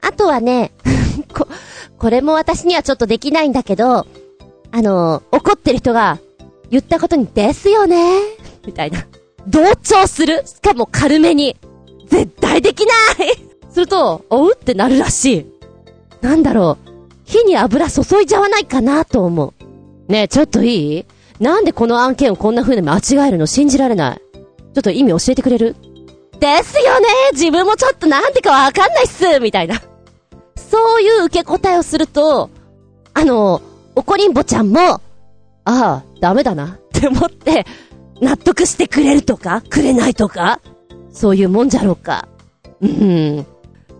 [0.00, 0.72] あとはね、
[1.34, 1.46] こ、
[1.98, 4.06] これも私にはちょっとできないんだけど、
[4.72, 6.18] あの、怒ってる人が
[6.70, 8.20] 言ったことにですよね
[8.66, 9.06] みたいな。
[9.46, 11.56] 同調するしかも軽めに。
[12.10, 12.92] 絶対できな
[13.24, 13.34] い
[13.70, 15.46] すると、おうってなるらしい。
[16.20, 16.90] なんだろう。
[17.24, 19.54] 火に油注いじゃわないかなと思
[20.08, 20.12] う。
[20.12, 21.06] ねえ、ちょっといい？
[21.38, 24.18] なんでこの案件をこんな風に間違えるの信じられない？
[24.18, 25.76] ちょっと意味教えてくれる？
[26.40, 29.80] ですよね自分もちょっとなんてかわかんないっすみたいな。
[30.56, 32.50] そういう受け答えをすると、
[33.14, 33.62] あの、
[33.94, 35.00] おこりんぼちゃんも、あ
[35.64, 37.66] あ、ダメだなって思って、
[38.20, 40.60] 納得してくれるとか、くれないとか、
[41.12, 42.28] そういうもんじゃろうか。
[42.80, 43.46] うん。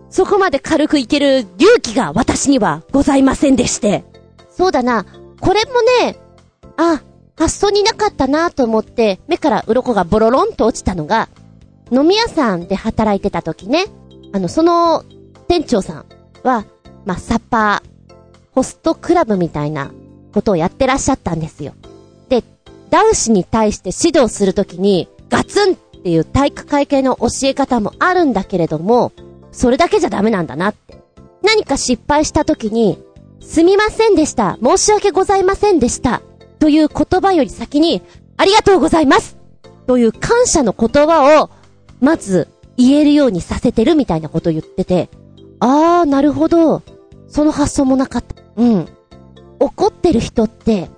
[0.09, 4.03] そこまで軽くいける勇気が私にはございませんでして。
[4.49, 5.05] そうだな、
[5.39, 6.17] これもね、
[6.77, 7.01] あ、
[7.37, 11.29] 発想になかったなと思って、目から鱗がボロロンと落ちたのが、
[11.91, 13.85] 飲み屋さんで働いてた時ね、
[14.33, 15.03] あの、その
[15.47, 16.05] 店長さん
[16.43, 16.65] は、
[17.05, 18.13] まあ、サッパー、
[18.53, 19.91] ホストクラブみたいな
[20.33, 21.73] ことをやってらっしゃったんですよ。
[22.29, 22.43] で、
[22.89, 29.11] 男子に対して指導するときに、ガツンっていう体育会系の教え方もあるんだけれども、
[29.51, 30.99] それだけじゃダメなんだなって。
[31.43, 32.97] 何か失敗したときに、
[33.39, 34.57] すみませんでした。
[34.63, 36.23] 申し訳ございませんでした。
[36.57, 38.01] という言葉より先に、
[38.35, 39.37] ありがとうございます
[39.85, 41.51] という感謝の言葉を、
[41.99, 45.09] まず言えるようにさせてるみたいなことを言ってて、
[45.59, 46.81] あー、なるほど。
[47.27, 48.35] その発想もなかった。
[48.55, 48.87] うん。
[49.59, 50.89] 怒ってる人って、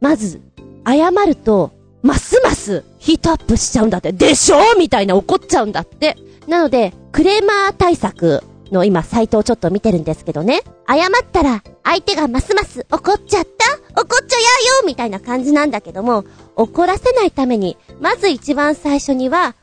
[0.00, 0.40] まず、
[0.86, 4.12] 謝ると、ますますヒートアップしちゃうんだって。
[4.12, 4.58] でしょ？
[4.78, 6.16] みたいな怒っちゃうんだって。
[6.46, 10.62] なので、クレーマー対策の今サイトをちょっと見てるんですけどね。
[10.88, 14.00] 謝ったら、相手がますます怒っちゃった？
[14.00, 14.42] 怒っちゃや
[14.80, 14.86] よ？
[14.86, 16.24] みたいな感じなんだけども、
[16.56, 19.54] 怒らせないために、まず一番最初には、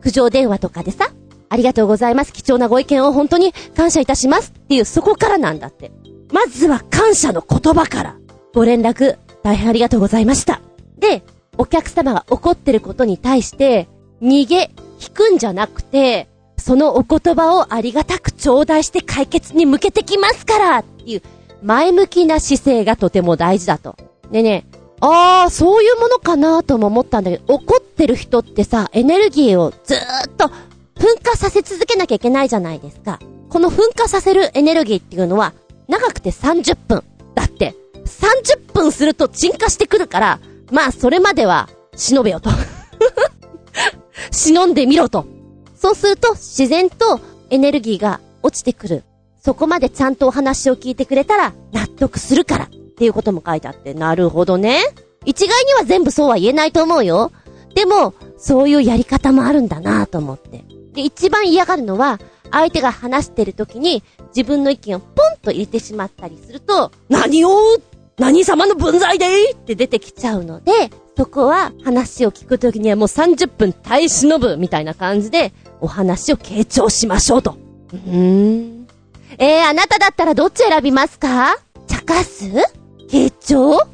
[0.00, 1.10] 苦情電話とかでさ、
[1.48, 2.32] ありがとうございます。
[2.32, 5.92] 貴重なご意見を本当に感謝いたしますっていうそこからなんだって。
[6.32, 8.16] まずは感謝の言葉から。
[8.54, 10.62] ご連絡、大変ありがとうございました。
[10.98, 11.22] で、
[11.62, 13.86] お客様が怒ってることに対して、
[14.20, 16.26] 逃げ、引くんじゃなくて、
[16.58, 21.22] そのお言葉をありがたく頂戴して解決に向けてきますからっていう、
[21.62, 23.94] 前向きな姿勢がとても大事だと。
[24.32, 24.64] でね、
[25.00, 30.46] ああ、そういうものかなとも思ったんだけど、怒ってる人ってさ、エネルギーをずーっと
[30.96, 33.20] 噴火させ続けなきゃいけないじゃないですか。
[33.48, 35.52] この噴火させるエネルギーっていうのは、
[35.86, 37.04] 長くて30分。
[37.36, 40.40] だって、30分すると沈下してくるから、
[40.72, 42.50] まあそれまでは、忍べよと。
[44.32, 45.26] 忍んでみろと。
[45.76, 49.04] そうすると、自然とエネルギーが落ちてくる。
[49.44, 52.64] そこまでちゃんとお話を聞いてくれたら、納得するから。
[52.64, 54.80] っていうことも書いてあって、なるほどね。
[55.26, 57.32] 一概には全部そうは言えないと思うよ。
[57.74, 60.64] でも、そういうやり方もあるんだなと思って。
[60.94, 62.18] で、一番嫌がるのは、
[62.50, 64.02] 相手が話してる時に
[64.36, 67.50] 自分の意見をポンと入れてしまったりすると、何を
[68.18, 70.72] 何様の分際でって出てきちゃうので、
[71.16, 77.56] そこは話を聞くときにはもう30分耐え忍ぶみたいな感じでお話を傾聴しましょうと。
[77.92, 78.86] うーん。
[79.38, 81.56] えー、あなただったらどっち選びますか？
[81.86, 82.44] 茶化す？
[83.08, 83.70] 傾聴？
[83.70, 83.86] 我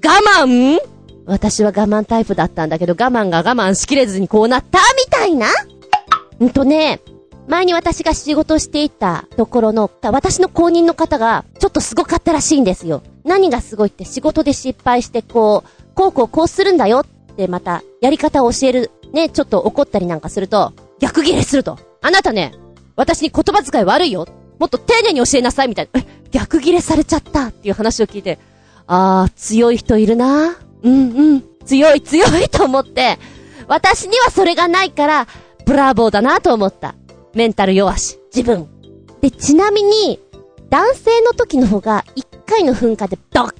[0.00, 0.78] 慢？
[1.24, 4.78] 私は我慢タイプだったんだけど我慢が我慢しきれずにこうなった？
[4.78, 5.46] みたいな？
[6.44, 7.00] んとね、
[7.48, 13.02] 前に私が仕事していたところの、私の公認の方が、ちょっとすごかったらしいんですよ。
[13.24, 21.78] 何がすごいって仕事で失敗してこう、こうこうこうするんだよってまた、やり方を教える、ね、ちょっと怒ったりなんかすると、逆ギレすると。
[22.00, 22.54] あなたね、
[22.96, 24.26] 私に言葉遣い悪いよ。
[24.58, 26.00] もっと丁寧に教えなさいみたいな。
[26.00, 28.38] え、逆ギレされちゃったっていう話を聞いて、
[28.86, 31.44] あー、強い人いるなうんうん。
[31.64, 33.18] 強い強いと思って、
[33.68, 35.26] 私にはそれがないから、
[35.64, 36.94] ブラボーだなと思った。
[37.34, 38.68] メンタル弱し、自分。
[39.20, 40.20] で、ちなみに、
[40.68, 43.54] 男性の時の方が、一回の噴火でドッカ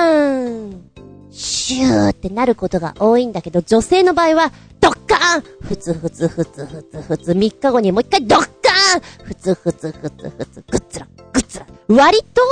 [0.00, 0.82] ーン
[1.30, 11.66] シューってなることが多いんだけど、女性の場合は、ドッカーンふつふつふつふつふつ、3日後にもう一回ドッカーンふつふつふつふつ、ぐっつら、ぐっつら。
[11.88, 12.42] 割と、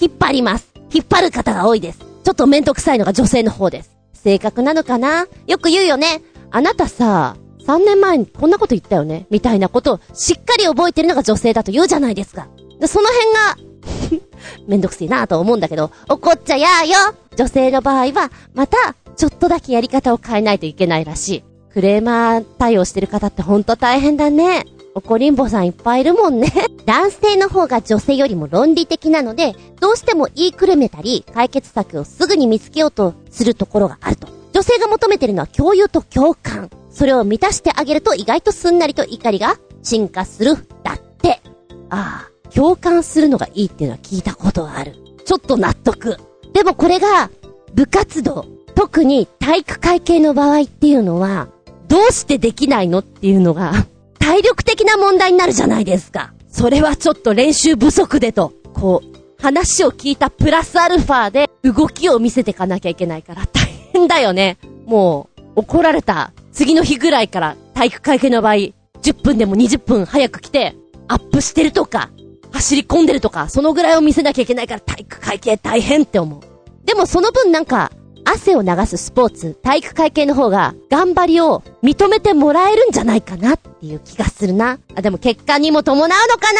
[0.00, 0.68] 引っ張ります。
[0.92, 1.98] 引っ張る方が多いです。
[2.24, 3.90] ちょっとめんどくさいのが女性の方です。
[4.14, 5.26] 性格なのかな？
[5.46, 6.22] よく言うよね。
[6.50, 12.48] あなたさ、3年前にこんなこと言ったよねみたいなことをしっかり覚えてるのが女性だと言うじゃないですか。
[12.80, 14.26] で、その辺が
[14.66, 21.44] めんどくせえなと思うんだけど、怒っちゃやーよ女性の場合は、また、ちょっとだけやり方を変えないといけないらしい。
[21.72, 24.64] クレーマー対応してる方ってほんと大変だね。
[24.94, 26.52] 怒りんぼさんいっぱいいるもんね。
[26.84, 34.28] 男性の方が女性よりも論理的なので、どうしても言いくるめたり、解決策をすぐに見つけようとするところがあると。
[34.52, 36.70] 女性が求めてるのは共有と共感。
[37.00, 40.54] それを満たしてあげると意外とすんなりと怒りが進化する。
[40.84, 41.40] だって。
[41.88, 44.96] ああ、共感するのがいいっていうのは聞いたことがある。
[45.24, 46.18] ちょっと納得。
[46.52, 47.30] でもこれが、
[47.72, 51.48] 部活動、特に体育会系の場合っていうのは、
[51.88, 53.72] どうしてできないのっていうのが、
[54.18, 56.34] 体力的な問題になるじゃないですか。
[56.50, 64.58] それはちょっと練習不足でと、こう、話を聞いたプラスアルファで動きを見せてかなきゃいけないから大変だよね。
[64.84, 65.29] もう、
[65.60, 68.74] 怒られた次の日ぐらいから体育会系の場合、10
[69.22, 70.74] 分でも20分早く来て、
[71.06, 72.10] アップしてるとか、
[72.50, 76.40] 走り込んでるとか、そのぐらいを見せなきゃいけないから体育会系大変って思う。
[76.84, 77.92] でもその分なんか、
[78.24, 84.78] 汗を流すスポーツ、体育会系の方が、頑張りを認めてもらえるんじゃないかなっていう気がするな。
[84.94, 86.52] あ、でも結果にも伴うのか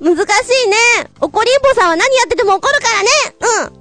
[0.00, 0.14] な？
[0.14, 0.20] 難し
[0.66, 0.76] いね。
[1.20, 3.08] 怒りんぼさんは何やってても怒るからね。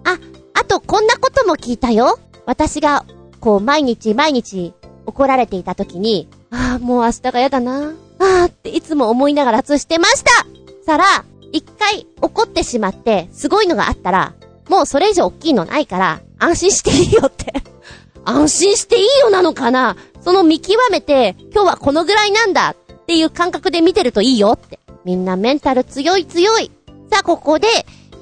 [0.06, 0.58] うん。
[0.58, 2.20] あ、あとこんなことも聞いたよ。
[2.46, 3.04] 私が、
[3.48, 4.74] こう毎日毎日
[5.06, 7.94] 怒られていた時に、ああ、もう明日が嫌だな。
[8.20, 10.46] ああっていつも思いながら通してました
[10.86, 11.06] さら、
[11.54, 14.34] 一回怒ってしまって、すごいのがあったら、
[14.68, 17.54] もうそれ以上大きいのないから、安心していいよって
[18.26, 24.78] 安心していいよなのかなその見極めて、今日はこのぐらいなんだっていう感覚で見てるといいよって。
[25.06, 26.70] みんなメンタル強い強い。
[27.10, 27.70] さあ、ここで、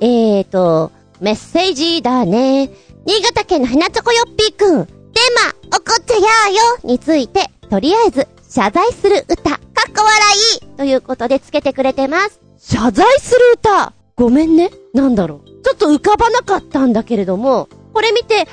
[0.02, 2.70] えーと、メッセージだね。
[3.08, 4.95] 新潟県のひなちょこよっぴーくん。
[5.26, 9.60] ーマ、怒っちゃやーよについて、とりあえず、謝罪する歌、かっ
[9.96, 10.10] こ笑
[10.58, 12.40] いということでつけてくれてます。
[12.58, 13.94] 謝罪する歌？
[14.16, 14.72] ごめんね。
[14.94, 15.64] なんだろう。
[15.64, 18.46] ちょっと浮かばなかったんだけれども、これ見て、あ、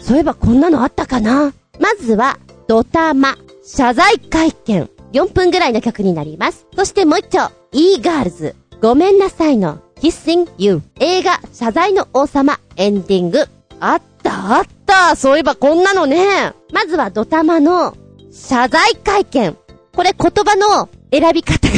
[0.00, 1.52] そういえばこんなのあったかな。
[1.80, 2.38] まずは、
[2.68, 4.88] ドタマ、謝罪会見。
[5.12, 6.66] 4分ぐらいの曲になります。
[6.74, 10.82] そしてもう一丁、e ガールズ、ごめんなさいの、Kissing You。
[11.00, 13.46] 映画、謝罪の王様、エンディング。
[13.80, 14.73] あったあった？
[15.16, 16.52] そういえばこんなのね。
[16.72, 17.96] まずはドタマの、
[18.32, 19.56] 謝罪会見。
[19.94, 21.74] これ言葉の選び方が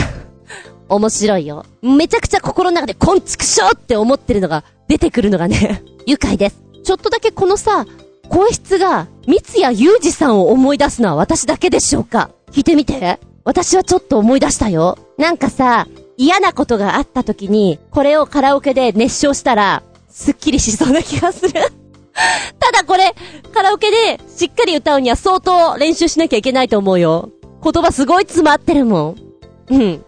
[0.88, 1.64] 面白いよ。
[1.83, 6.57] めちゃくちゃ心の中でコンチクショーって思ってるのが出てくるのがね 愉快です。
[6.85, 7.85] ちょっとだけこのさ、
[8.29, 12.31] 声質が、三谷裕二さんを思い出すのは私だけでしょうか？
[12.52, 13.20] 聞いてみて。
[13.44, 14.98] 私はちょっと思い出したよ。
[15.18, 21.52] なんかさ、嫌なことがあった時に、これをカラオケで熱唱したら、すっきりしそうな気がする
[22.59, 23.14] ただこれ、
[23.52, 27.31] カラオケでしっかり歌うには相当練習しなきゃいけないと思うよ。
[27.62, 29.16] 言葉すごい詰まってるもん。
[29.70, 30.05] うん。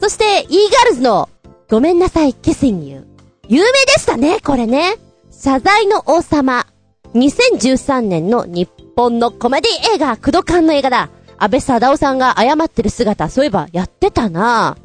[0.00, 1.28] そして、e ガールズの、
[1.70, 3.04] ごめんなさい、キスンユー。
[3.48, 4.96] 有名でしたね、これね。
[5.30, 6.66] 謝罪の王様。
[7.14, 11.10] 2013年の日本のコメディ映画、クドカンの映画だ。
[11.36, 14.76] 安倍貞夫さんが謝ってる姿、そういえばやってたな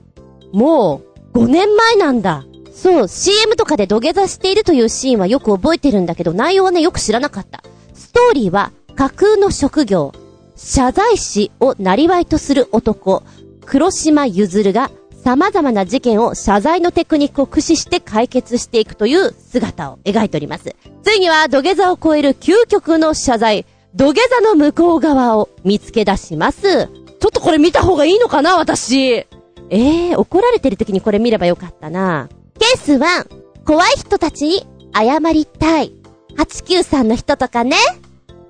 [0.52, 1.02] も
[1.34, 2.46] う、5年前なんだ。
[2.82, 7.62] そう、CM とかで土下座しているというシーンはよく覚えてるんだけど、内容はね、よく知らなかった。
[7.94, 10.14] ストーリーは、架空の職業、
[10.56, 13.24] 謝罪師をなりわいとする男、
[13.66, 14.92] 黒島ゆずるが
[15.24, 20.76] 様々な事件を謝罪のテクニックを駆使して解決していくという姿を描いております。
[21.04, 26.88] ついには土下座を超える究極の謝罪、土下座の向こう側を見つけ出します。
[26.88, 28.98] ちょっとこれ見た方がいいのかな私。
[29.02, 29.28] え
[29.72, 32.30] えー、怒られてる時にこれ見ればよかったな。
[32.60, 35.94] ケース1、怖い人たちに謝りたい。
[36.38, 37.78] 893の人とかね。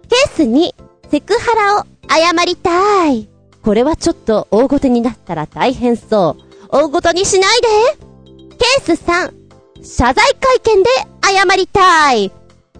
[0.10, 0.72] ケース2、
[1.12, 3.30] セクハラを謝りたい。
[3.64, 6.44] これはちょっと大ごとになったら大変そう。
[6.70, 7.68] 大ごとにしないで。
[8.58, 9.32] ケース3、
[9.84, 10.90] 謝罪会見で
[11.22, 12.32] 謝りたい。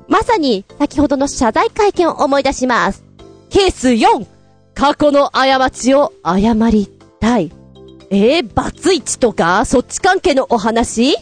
[0.08, 3.04] まさに先ほどの謝罪会見を思い出します。
[3.50, 4.26] ケース4、
[4.74, 6.90] 過去の過ちを謝り
[7.20, 7.52] たい。
[8.12, 11.16] えー、バツイチとかそっち関係のお話？
[11.16, 11.22] ケ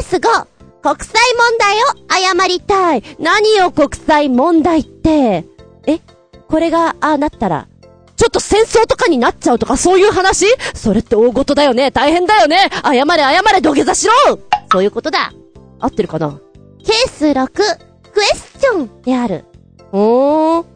[0.00, 3.02] ース5、国際問題を謝りたい。
[3.18, 5.46] 何よ国際問題って？
[5.86, 6.00] え
[6.48, 7.68] これが、ああなったら、
[8.16, 10.46] ちょっと戦争とかになっちゃうとかそういう話？
[10.74, 14.12] それって大事だよね大変だよね謝れ謝れ土下座しろ
[14.70, 15.32] そういうことだ
[15.78, 16.38] 合ってるかな？
[16.84, 17.62] ケース6、ク
[18.22, 19.46] エスチョンである。
[19.92, 20.66] おー。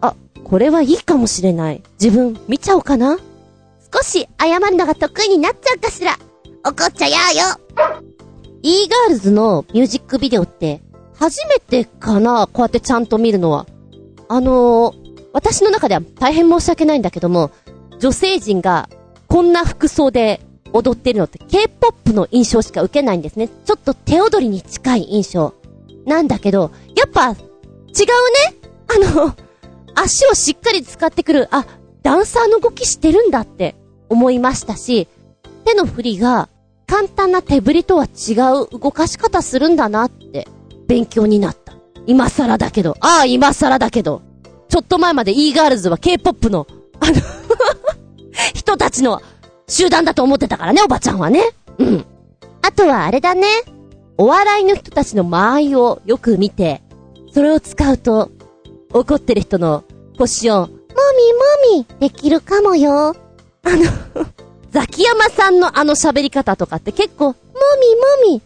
[0.00, 1.82] あ、これはいいかもしれない。
[2.00, 3.18] 自分、見ちゃおうかな
[4.02, 6.18] 少し謝るのが得意になっちゃうかしら。
[6.64, 7.60] 怒っちゃやーよ。
[8.62, 10.80] e ガールズのミュージックビデオって、
[11.14, 13.66] 初めてかなこうやってちゃんと見るのは。
[14.28, 17.52] あのー、私の中では大変申し訳ないんだけども、
[18.00, 18.88] 女性陣が
[19.28, 20.40] こんな服装で
[20.72, 23.48] 踊ってるのって K-POP の印象しか受けないんですね。
[23.48, 25.54] ちょっと手踊りに近い印象。
[26.06, 27.44] なんだけど、やっぱ、違うね
[28.88, 29.36] あの、
[29.94, 31.64] 足をしっかり使ってくる、あ、
[32.02, 33.76] ダンサーの動きしてるんだって
[34.12, 35.08] 思いましたし、
[35.64, 36.48] 手の振りが
[36.86, 40.46] 簡単な手振りとは違う動かし方するんだなって
[40.86, 41.72] 勉強になった。
[42.06, 44.22] 今更だけど、ああ、今更だけど。
[44.68, 46.66] ちょっと前まで e ガールズは K-POP の、
[47.00, 47.14] あの
[48.54, 49.22] 人たちの
[49.68, 51.50] 集団だと思ってたからね、おばちゃんはね。
[51.78, 52.04] うん。
[52.62, 53.46] あとはあれだね。
[54.18, 56.82] お笑いの人たちの間合いをよく見て、
[57.32, 58.30] それを使うと、
[58.92, 59.84] 怒ってる人の
[60.18, 63.14] 腰を、もみもみ、できるかもよ。
[63.64, 64.26] あ の
[64.70, 67.34] ザキヤマさんのあの喋り方とかって結構、も
[68.24, 68.42] みもみ、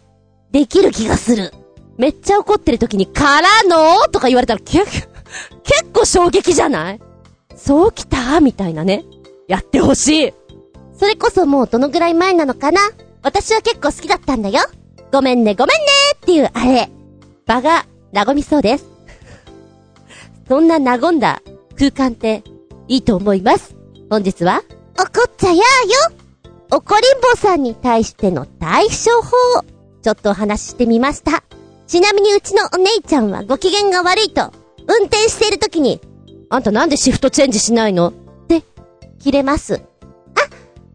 [0.51, 1.53] できる気がする。
[1.97, 4.85] めっちゃ怒ってる時に、からのーとか言われたら、結
[5.63, 7.01] 結構衝撃じゃない？
[7.57, 8.41] そうきた？
[8.41, 9.05] みたいなね。
[9.49, 10.35] やってほしい。
[10.99, 12.81] それこそもうどのぐらい前なのかな？
[13.23, 14.61] 私は結構好きだったんだよ。
[15.13, 15.85] ごめんねごめんね
[16.17, 16.91] っていうあれ。
[17.47, 18.87] 場が和みそうです。
[20.49, 21.41] そんな和んだ
[21.79, 22.43] 空間って
[22.89, 23.75] いいと思います。
[24.11, 24.63] 本日は、
[24.99, 25.63] 怒っちゃやーよ
[26.71, 29.31] 怒りんぼさんに対しての対処法
[30.03, 31.43] ちょっとお話ししてみました。
[31.87, 34.53] ちなみにうちのお姉ちゃんはご機嫌が悪いと
[34.89, 36.01] 運転している時に、
[36.49, 38.09] あんたなんでシフトチェンジしないの？
[38.09, 38.13] っ
[38.49, 38.63] て、
[39.19, 39.75] 切れます。
[39.75, 39.81] あ、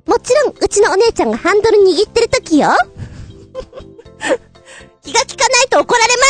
[0.09, 2.69] もちろん、うちのお姉ちゃんがハンドル握ってる時よ。
[5.03, 6.23] 気が利かないと怒られま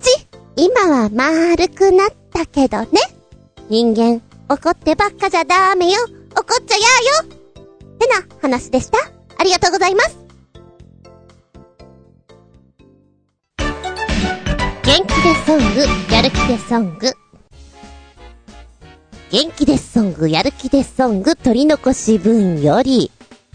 [0.00, 0.26] すち、
[0.56, 2.88] 今は丸くなったけどね。
[3.68, 5.98] 人間、怒ってばっかじゃダメよ。
[6.34, 7.36] 怒っちゃやーよ。
[7.94, 8.98] ってな話でした。
[9.38, 10.18] ありがとうございます。
[14.82, 17.12] 元気でソング、やる気でソング。
[19.30, 23.12] 元気でソング、やる気でソング、取り残し分より、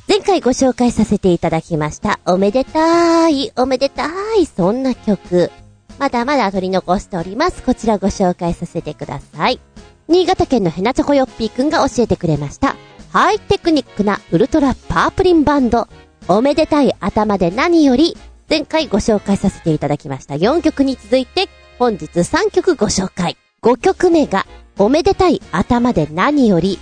[0.07, 5.51] 前回ご紹介させていただきました、おめでたい、おめでたい、そんな曲。
[5.99, 7.63] まだまだ取り残しております。
[7.63, 9.59] こちらご紹介させてください。
[10.07, 12.75] 新潟県のヘナチョコヨッピーくんが教えてくれました。
[13.11, 15.87] ハイテクニックなウルトラパープリンバンド。
[16.27, 18.15] おめでたい頭で何より、
[18.49, 21.49] 前回ご紹介させていただきました4曲に続いて、
[21.79, 23.37] 本日3曲ご紹介。
[23.63, 24.45] 5曲目が、
[24.77, 26.77] おめでたい頭で何より、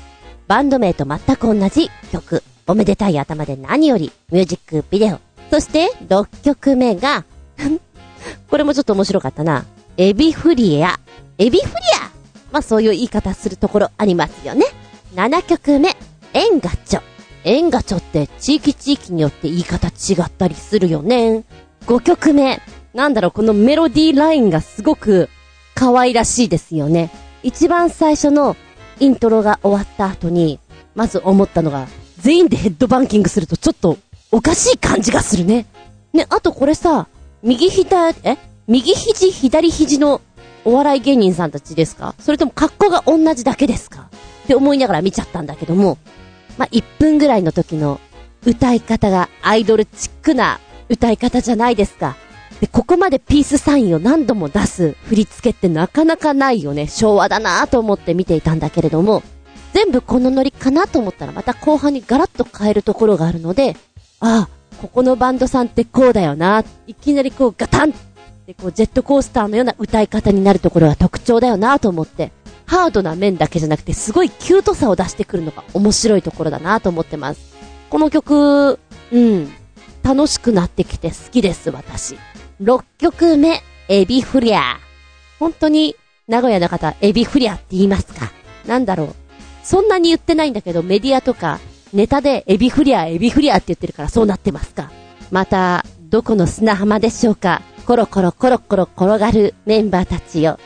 [0.48, 2.44] バンド名と全く同じ曲。
[2.68, 5.20] おめでたい頭で何より、ミュージックビデオ。
[5.50, 7.24] そして、6曲目が
[8.50, 9.66] これもちょっと面白かったな。
[9.96, 11.00] エビフリア。
[11.38, 12.13] エビフリア
[12.54, 14.66] まあそういう言い方するところありますよね。
[15.16, 15.98] 7曲目、
[16.34, 17.02] エンガチョ。
[17.44, 19.92] エンガチョって地域地域によって言い方違
[20.22, 21.44] ったりするよね。
[21.88, 22.62] 5曲目、
[22.94, 25.30] なんだろう、このメロディーラインがすごく
[25.76, 27.10] 可愛らしいですよね。
[27.42, 28.56] 一番最初の
[29.00, 30.60] イントロが終わった後に、
[30.96, 31.88] まず思ったのが、
[32.20, 33.98] 全員でヘッドバンキングするとちょっと
[34.32, 35.66] おかしい感じがするね。
[36.14, 37.08] ね、あとこれさ、
[37.42, 38.38] 右左、え？
[38.68, 40.22] 右肘、左肘の
[40.66, 42.16] お笑い芸人さんたちですか？
[42.20, 44.10] それとも格好が同じだけですか？
[44.46, 45.98] って思いながら見ちゃったんだけども、
[46.58, 48.00] まあ、1分ぐらいの時の
[48.46, 50.60] 歌い方がアイドルチックな
[50.90, 52.16] 歌い方じゃないですか。
[52.60, 56.88] で、ここまでピースサインを何度も出す振り付けってなかなかないよね。
[56.88, 59.24] 昭和だなぁと思って見ていたんだけれども、
[59.74, 63.76] 全部このノリかなと思ったらまた後半にガラッと変えるところがあるので、
[64.20, 64.50] ああ、
[64.82, 66.64] ここのバンドさんってこうだよな。
[66.86, 67.94] いきなりこうガタン
[68.44, 72.34] ってこうジェットコースターのような歌い方になるところが特徴だよなと思って、
[72.66, 77.56] ハードな面だけじゃなくてすごいキュートさを出してくるのが面白いところだなと思ってます。
[77.90, 78.80] この曲、
[79.12, 79.54] うん、
[80.04, 82.18] 楽しくなってきて好きです、私。
[82.62, 84.78] 6曲目、エビフリア。
[85.40, 85.96] 本当に、
[86.28, 88.32] 名古屋の方、エビフリアって言いますか？
[88.66, 89.16] なんだろう。
[89.64, 91.60] そんなに言ってないんだけど、メディアとか、
[91.94, 94.92] ネタでエビフリア、エビフリアって言ってるからそうなってますか？
[95.32, 97.64] また、どこの砂浜でしょうか？
[97.88, 100.60] コロコロコロコロ転がるメンバーたちよ。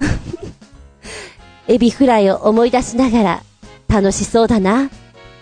[1.68, 3.42] エビフライを思い出しながら、
[3.86, 4.88] 楽しそうだな、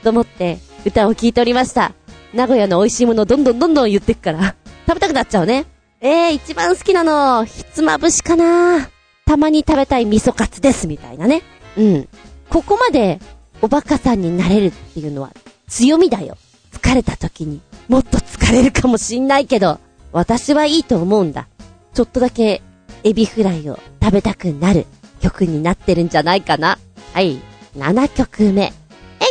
[0.03, 1.92] と思って歌を聴いておりました。
[2.34, 5.66] 名古屋の美味しいものどんどんどんどん言ってくから、食べたくなっちゃうね。
[6.01, 8.90] えー、一番好きなの、ひつまぶしかな
[9.26, 11.42] たまに食べたい味噌カツです、みたいなね。
[11.76, 12.09] うん。
[12.51, 13.20] ここまで、
[13.62, 15.30] おバカさんになれるっていうのは、
[15.68, 16.36] 強みだよ。
[16.72, 19.78] 疲れた時に、もっと疲れるかもしんないけど、
[20.12, 21.49] 私はいいと思うんだ。
[21.95, 22.62] ちょっとだけ、
[23.05, 24.87] エビフライを食べたくなる
[25.20, 26.78] 曲になってるんじゃないかな。
[27.12, 27.41] はい。
[27.76, 28.62] 7曲目。
[28.62, 28.72] エン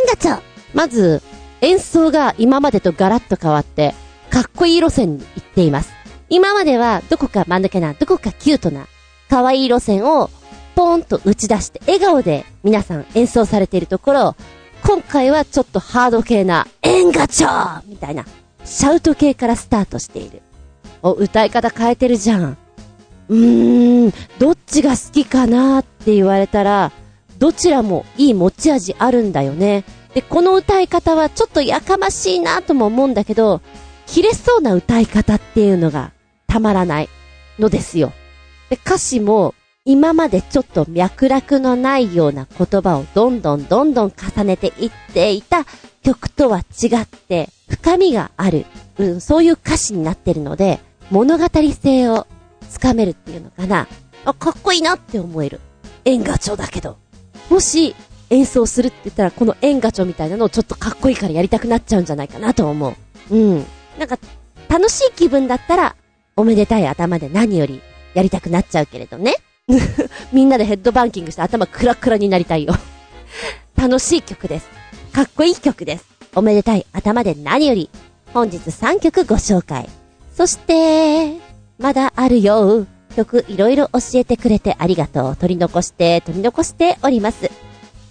[0.08, 0.40] ガチョ
[0.74, 1.22] まず、
[1.60, 3.94] 演奏が今までとガラッと変わって、
[4.30, 5.92] かっこいい路線に行っています。
[6.28, 8.86] 今まではどこか間抜けな、どこかキュートな、
[9.28, 10.30] 可愛い路線を
[10.74, 14.36] ポーンと打ち出して笑顔で皆さん演奏されているところ、
[14.82, 18.26] 今回はちょっとハード系なエンガチョみたいな、
[18.66, 20.42] シャウト系からスタートしている。
[21.02, 22.56] お、歌い方変えてるじゃん。
[23.28, 26.92] うーん、どっちが好きかなって言われたら、
[27.38, 29.84] どちらもいい持ち味あるんだよね。
[30.14, 33.60] で、この歌い方はちょっとやかましいなとも思うんだけど、
[34.06, 36.12] 切れそうな歌い方っていうのが
[36.46, 37.08] たまらない
[37.58, 38.12] のですよ。
[38.70, 39.54] で、歌詞も
[39.84, 45.64] 今までちょっと脈絡のないような言葉をどんどんどんどん重ねていっていた
[46.02, 48.66] 曲とは違って深みがある、
[48.98, 52.26] うん、そういう歌詞になってるので物語性を
[52.68, 53.86] つかめるっていうのかな。
[54.24, 55.60] あ、かっこいいなって思える。
[56.04, 56.98] 演歌調だけど。
[57.48, 57.94] もし
[58.30, 62.96] 演奏するって言ったらこの演歌調みたいなのをちょっとかっこいいからやりたくなっちゃうんじゃないかなと思
[63.30, 63.34] う。
[63.34, 63.64] うん。
[63.98, 64.18] なんか
[64.68, 65.96] 楽しい気分だったら
[66.34, 67.80] おめでたい頭で何より
[68.14, 69.36] やりたくなっちゃうけれどね。
[70.32, 72.74] みんなでヘッドバンキングして頭クラクラになりたいよ
[73.76, 74.68] 楽しい曲です。
[75.12, 76.15] かっこいい曲です。
[76.36, 77.90] おめでたい頭で何より
[78.32, 79.88] 本日3曲ご紹介。
[80.34, 81.40] そして、
[81.78, 82.86] まだあるよ。
[83.16, 85.36] 曲いろいろ教えてくれてありがとう。
[85.36, 87.50] 取り残して、取り残しております。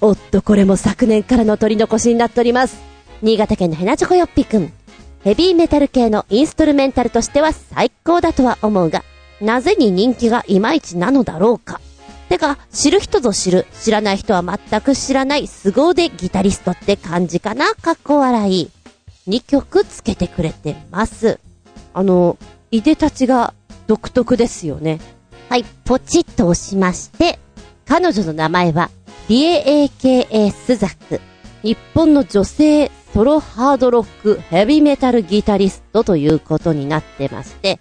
[0.02, 2.82] おっと、これも昨年からの取り残しになっております。
[3.22, 4.74] 新潟県のヘナチョコヨッピくん。
[5.24, 9.04] ヘビーメタル系のインストルメンタルとしては最高だとは思うが、
[9.40, 11.80] なぜに人気がいまいちなのだろうか。
[12.30, 18.72] てか、知る人ぞ知る、知らない人は全く知らない凄腕ギタリストって感じかなかっこ笑い。
[19.28, 21.40] 2曲つけてくれてます。
[21.94, 22.38] あの、
[22.72, 23.54] いでたちが
[23.88, 25.00] 独特ですよね。
[25.50, 27.40] はい、ポチッと押しまして、
[27.86, 28.90] 彼女の名前は、
[29.30, 31.22] リエ AKA スザク。
[31.64, 37.80] 日本の女性ソロハードロックヘビーメタルギタリストということになってまして、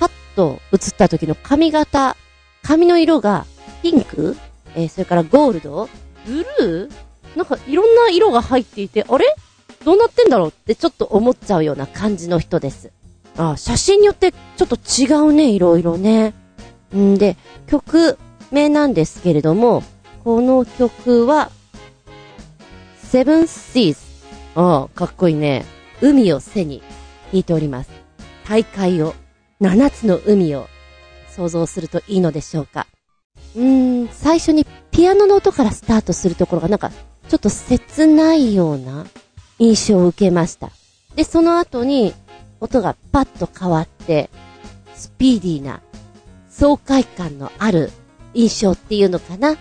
[0.00, 2.16] パッと映った時の髪型、
[2.62, 3.46] 髪の色が
[3.84, 4.34] ピンク、
[4.74, 5.90] えー、それからゴールド？
[6.24, 7.36] ブルー？
[7.36, 9.26] なんかいろんな色が入っていて、あれ？
[9.84, 12.92] どうなってんだろうってちょっと思っちゃうような感じの人です。
[13.36, 16.32] あ、写真によってちょっと違うね、いろいろね。
[16.96, 18.16] んで、曲
[18.50, 19.82] 名なんですけれども、
[20.24, 21.50] この曲は、
[23.02, 24.00] セブンシーズ。
[24.54, 25.66] ああ、かっこいいね。
[26.00, 26.80] 海を背に
[27.32, 27.90] 弾いております。
[28.48, 29.14] 大海を、
[29.60, 30.68] 七つの海を
[31.28, 32.86] 想像するといいのでしょうか。
[33.56, 36.90] うーん、最初にピアノの音からスタートするところがなんか、
[37.28, 39.06] ちょっと切ないような
[39.58, 40.70] 印象を受けました。
[41.14, 42.12] で、その後に、
[42.60, 44.30] 音がパッと変わって、
[44.94, 45.80] スピーディーな、
[46.48, 47.90] 爽快感のある
[48.32, 49.56] 印象っていうのかな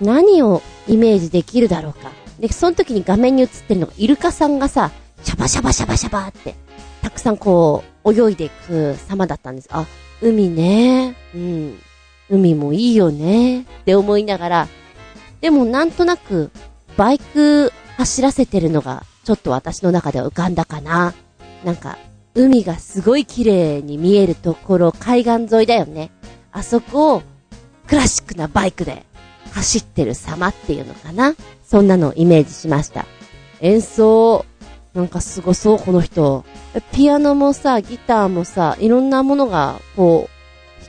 [0.00, 2.10] 何をイメージできるだろうか。
[2.40, 4.90] で、その時に画面に映ってるのが、イルカさんがさ、
[5.22, 6.54] シャバシャバシャバシャバって、
[7.02, 9.68] たくさんこう、泳いでいく様だったんです。
[9.70, 9.86] あ、
[10.20, 11.14] 海ね。
[11.34, 11.78] うん。
[12.32, 13.60] 海もいいよね。
[13.60, 14.68] って思いながら、
[15.42, 16.50] でもなんとなく、
[16.96, 21.12] バイク走らせてるのが、ちょっと私の中では浮かんだかな。
[21.62, 21.98] なんか、
[22.34, 26.10] 海がすごい綺麗に見えるところ、海岸沿いだよね。
[26.52, 27.22] あそこを、
[27.86, 29.04] クラシックなバイクで
[29.52, 31.34] 走ってる様っていうのかな。
[31.62, 33.04] そんなのをイメージしました。
[33.60, 34.46] 演奏、
[34.94, 36.46] なんかすごそう、この人。
[36.92, 40.31] ピアノもさ、ギターもさ、いろんなものが、こう、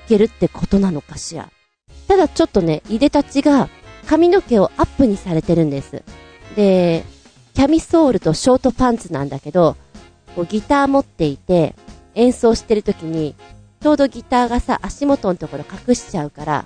[0.08, 1.50] けるってことなのかしら？
[2.08, 3.70] ただちょっとね、いでたちが、
[4.08, 6.04] 髪の毛をアップにされてるんです。
[6.56, 7.04] で、
[7.54, 9.78] キャミソールとショートパンツなんだけど、
[10.36, 11.76] こうギター持っていて、
[12.16, 13.36] 演奏してる時に、
[13.82, 16.66] ちょうどギターがさ、足元のところ隠しちゃうから、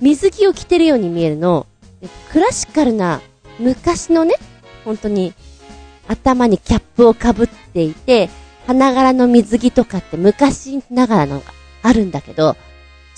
[0.00, 1.66] 水着を着てるように見えるの。
[2.32, 3.20] クラシカルな、
[3.58, 4.34] 昔のね、
[4.84, 5.34] 本当に、
[6.06, 8.30] 頭にキャップをかぶっていて、
[8.66, 11.46] 花柄の水着とかって昔ながらのが
[11.82, 12.56] あるんだけど、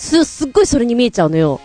[0.01, 1.61] す、すっごいそれに見えちゃうのよ。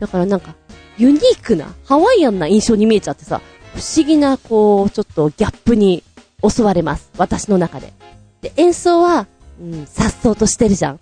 [0.00, 0.54] だからなんか、
[0.96, 3.42] ユニークな、ハワイアンな印象に見えちゃってさ、
[3.74, 6.02] 不思議な、こう、ちょっとギャップに
[6.46, 7.10] 襲われます。
[7.18, 7.92] 私の中で。
[8.40, 9.26] で、演奏は、
[9.60, 11.00] うん、さっそうとしてるじゃん。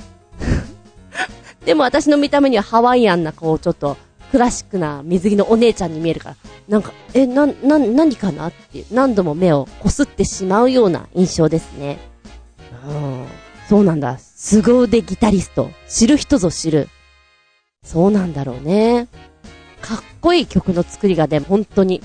[1.64, 3.96] でも私の見た目にはハワイアンな、こう、ちょっと、
[4.32, 6.36] クラシックな水着のお姉ちゃんに見えるから、
[6.68, 11.98] なんか、え、な、な、何かなって何度も目をこすってしまうような印象ですね。
[12.84, 13.26] うん。
[13.68, 14.18] そうなんだ。
[14.44, 15.70] 凄腕ギタリスト。
[15.88, 16.90] 知る人ぞ知る。
[17.82, 19.08] そうなんだろうね。
[19.80, 22.02] かっこいい曲の作りがね、本当に。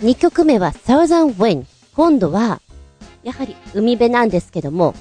[0.00, 1.64] 2曲目は Southern Wind。
[1.94, 2.60] 今度は、
[3.22, 4.94] やはり海辺なんですけども、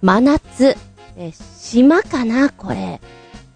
[0.00, 0.78] 真夏。
[1.18, 3.02] え、島かなこれ。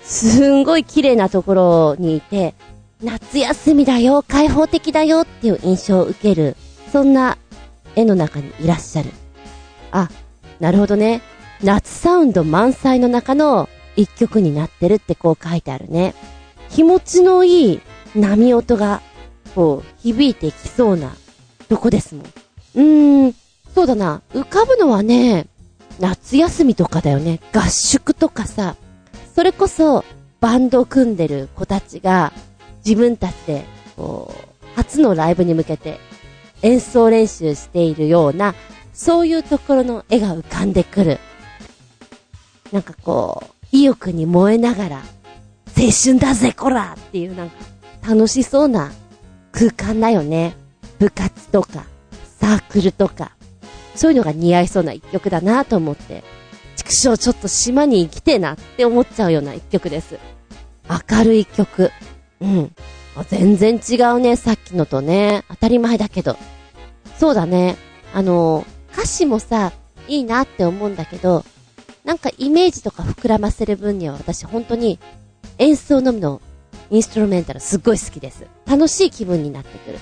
[0.01, 2.55] すんごい綺麗なところにいて、
[3.03, 6.59] 夏休みだよ、開放的だよっていう印象を受ける、
[6.93, 7.39] そんな
[7.97, 9.09] 絵の中にいらっしゃる。
[9.91, 10.11] あ、
[10.61, 11.23] なるほどね。
[11.63, 16.15] 夏サウンド満載の中の一曲になってるってこう書いてあるね。
[16.71, 17.81] 気持ちのいい
[18.17, 19.01] 波音が、
[19.55, 21.13] こう、響いてきそうな
[21.69, 22.25] とこですもん。
[22.25, 23.35] うーん、
[23.75, 24.23] そうだな。
[24.33, 25.47] 浮かぶのはね、
[26.01, 27.41] 夏休みとかだよね。
[27.53, 28.77] 合宿とかさ、
[29.35, 30.05] それこそ、
[30.41, 32.33] バンド組んでる子たちが、
[32.85, 33.65] 自分たちで、
[33.97, 36.01] こう、初のライブに向けて、
[36.63, 38.55] 演奏練習しているような、
[38.93, 41.19] そういうところの絵が浮かんでくる。
[42.73, 44.97] なんかこう、意欲に燃えながら、
[45.77, 47.57] 青春だぜ、こらっていうなんか、
[48.09, 48.91] 楽しそうな
[49.53, 50.55] 空間だよね。
[50.99, 51.85] 部活とか、
[52.41, 53.33] サークルとか、
[53.95, 56.25] そういうのが似合いそうな一曲だなと思って、
[56.77, 60.19] 畜生ちょっと島に行きてえなって思っちゃうような一曲です。
[61.11, 61.91] 明るい曲。
[62.41, 62.73] うん。
[63.29, 65.45] 全然違うね、さっきのとね。
[65.49, 66.37] 当たり前だけど。
[67.19, 67.77] そうだね。
[68.15, 69.73] あの、歌詞もさ、
[70.09, 71.45] いいなって思うんだけど、
[72.05, 74.99] なんかイメージとか膨らませる分には私本当に
[75.59, 76.41] 演奏のみの
[76.91, 78.47] インストゥルメンタルすっごい好きです。
[78.67, 79.99] 楽しい気分になってくる。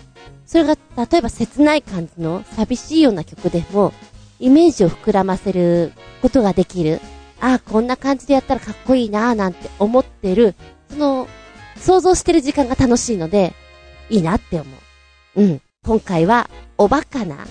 [0.46, 3.92] それが例えば切ない感じの寂しいような曲でも、
[4.40, 5.92] イメージを膨らませる
[6.22, 7.00] ことができる。
[7.40, 10.56] ああ、こんな感じでやったらかっこいいなーなんて思ってる、
[10.88, 11.28] その、
[11.76, 13.54] 想像してる時間が楽しいので、
[14.08, 14.68] いいなって思
[15.36, 15.42] う。
[15.42, 15.62] うん。
[15.84, 17.46] 今回は、おバカな、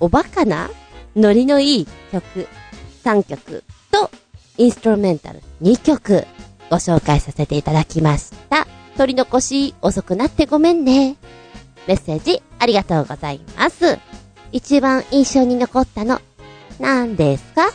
[0.00, 0.70] おバカな
[1.14, 2.48] ノリのいい曲、
[3.04, 3.62] 3曲
[3.94, 4.10] と、
[4.58, 6.26] インストロメンタル2曲、
[6.68, 8.66] ご紹介させていただきました。
[8.96, 11.16] 取り残し遅くなってごめんね。
[11.86, 13.98] メッセージありがとうございます。
[14.50, 16.20] 一番印象に残ったの、
[16.80, 17.68] 何ですか？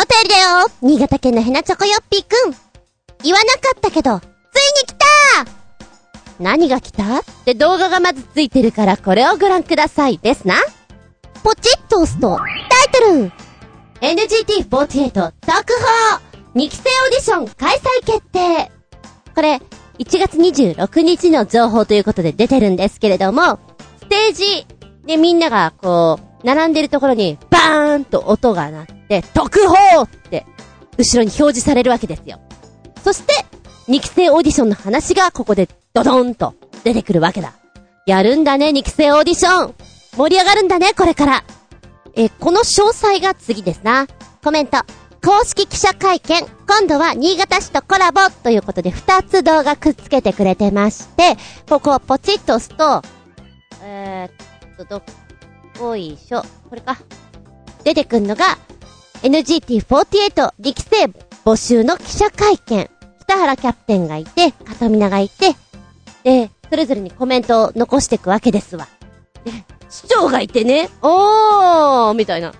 [0.00, 2.54] お便りだよ新潟県のヘナチョコヨッピーくん
[3.22, 4.30] 言わなかったけど、ついに
[4.86, 5.04] 来た
[6.40, 7.18] 何が来た？
[7.18, 10.54] って動画がまずついてるからこれをご覧くださいですな。
[11.42, 12.44] ポチッと押すと、タ
[12.84, 13.32] イトル
[14.00, 16.20] NGT48 特報
[16.54, 18.70] 2期生オーディション開催決定
[19.34, 19.60] これ、
[19.98, 23.58] 1月26日の情報ということで出てるんですけれども、
[23.98, 24.66] ステージ
[25.06, 30.46] でみんながこう、並んでるところにバーンと音が鳴って、特報って
[30.96, 32.40] 後ろに表示されるわけですよ。
[33.04, 33.44] そして、
[33.88, 37.54] 2期生オーディションの話がここでドドンと出てくるわけだ。
[38.06, 39.74] やるんだね、2期生オーディション
[40.18, 41.44] 盛り上がるんだね、これから。
[42.16, 44.08] え、この詳細が次ですな。
[44.42, 44.78] コメント。
[45.24, 46.44] 公式記者会見。
[46.66, 51.36] 今度は新潟市とコラボということで2つ動画くっつけてくれてまして、
[51.68, 53.00] ここをポチッと押すと、
[53.84, 55.02] えー、っと、どっ
[55.78, 56.42] こいしょ。
[56.68, 56.98] これか。
[57.84, 58.58] 出てくんのが、
[59.22, 61.04] NGT48 力生
[61.44, 62.90] 募集の記者会見。
[63.20, 65.54] 北原キャプテンがいて、片 mina がいて、
[66.24, 68.88] で、それぞれにコメントを残していくわけですわ。
[69.44, 72.52] で、市長がいてね、おーみたいな。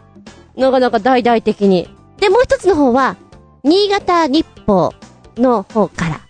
[0.57, 1.89] なかなか大々的に。
[2.19, 3.17] で、もう一つの方は、
[3.63, 4.93] 新潟日報
[5.37, 6.21] の方から。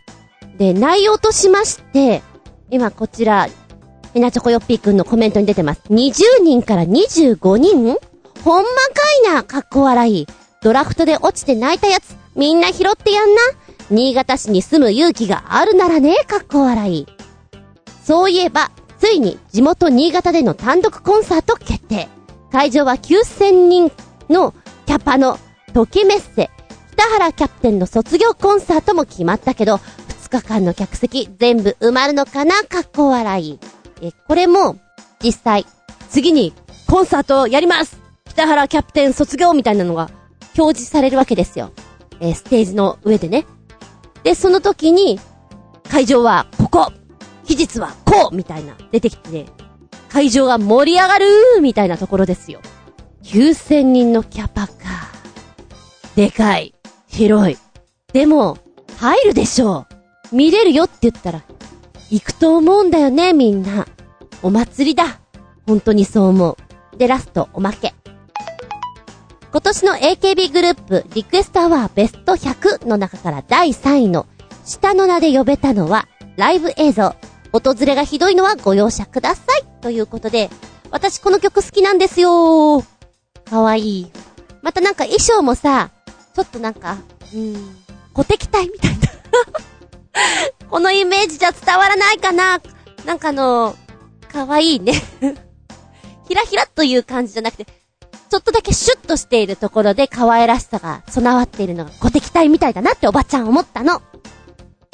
[0.58, 2.22] で、内容としまして、
[2.70, 3.48] 今こちら、
[4.12, 5.82] ヘナチョコヨッピーくんのコメントに出てます。
[5.90, 7.96] 20人から25人
[8.44, 10.26] ほんまかいな、かっこ笑い。
[10.62, 13.40] ドラフトで落ちて泣いたやつ、みんな拾ってやんな。
[13.90, 17.06] 新潟市に住む勇気があるならね、かっこ笑い。
[18.04, 18.70] そういえば、
[19.08, 22.08] ついに地元新潟での単独コンサート決定。
[22.52, 23.90] 会場は9000人
[24.28, 24.52] の
[24.84, 25.38] キャパの
[25.72, 26.50] 時メッセ。
[26.92, 33.58] 北原キャプテンの卒業コンサートも決まったけど、2日間の客席全部埋まるのかなかっこ笑い。
[34.02, 34.76] え、これも、
[35.22, 35.64] 実際、
[36.10, 36.52] 次に
[36.86, 40.10] コンサートをやります北原キャプテン卒業みたいなのが
[40.58, 41.72] 表示されるわけですよ。
[42.20, 43.46] え、ステージの上でね。
[44.22, 45.18] で、その時に、
[45.88, 46.92] 会場はここ
[47.48, 49.46] 期日はこうみたいな、出てきて、ね
[50.10, 51.26] 会場が盛り上がる
[51.60, 52.60] みたいなところですよ。
[53.24, 54.74] 9000人のキャパか。
[56.14, 56.74] でかい。
[57.06, 57.58] 広い。
[58.12, 58.58] でも、
[58.98, 59.86] 入るでしょ
[60.32, 60.36] う。
[60.36, 61.42] 見れるよって言ったら、
[62.10, 63.86] 行くと思うんだよね、みんな。
[64.42, 65.20] お祭りだ。
[65.66, 66.98] 本当にそう思う。
[66.98, 67.94] で、ラスト、おまけ。
[69.50, 74.26] 今年の AKB グループリクエストアワーベスト100の中から第3位の
[74.66, 77.14] 下の名で呼べたのはライブ映像。
[77.60, 79.64] 訪れがひどいのはご容赦ください。
[79.80, 80.50] ということで、
[80.90, 82.82] 私この曲好きなんですよ
[83.44, 84.12] かわいい。
[84.62, 85.90] またなんか衣装もさ、
[86.34, 86.98] ちょっとなんか、
[87.34, 87.76] うん、
[88.12, 89.08] 小敵隊みたいな
[90.68, 92.60] このイメージじゃ伝わらないかな
[93.04, 93.76] なんかあの、
[94.30, 94.92] かわいいね
[96.28, 104.02] ひらひらという感じじゃなくて、ちょっとだけシュッとしているところで可愛らしさが備わっているのが小敵隊みたいだなっておばちゃん思ったの。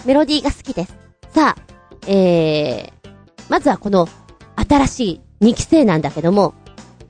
[0.04, 0.94] メロディーが好きです。
[1.34, 1.73] さあ、
[2.07, 3.09] えー、
[3.48, 4.09] まずはこの
[4.57, 5.05] 新し
[5.40, 6.55] い2期生なんだけども、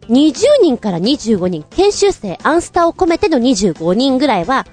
[0.09, 4.66] 20人から25人、研修生アンスタを込めての25人ぐらいは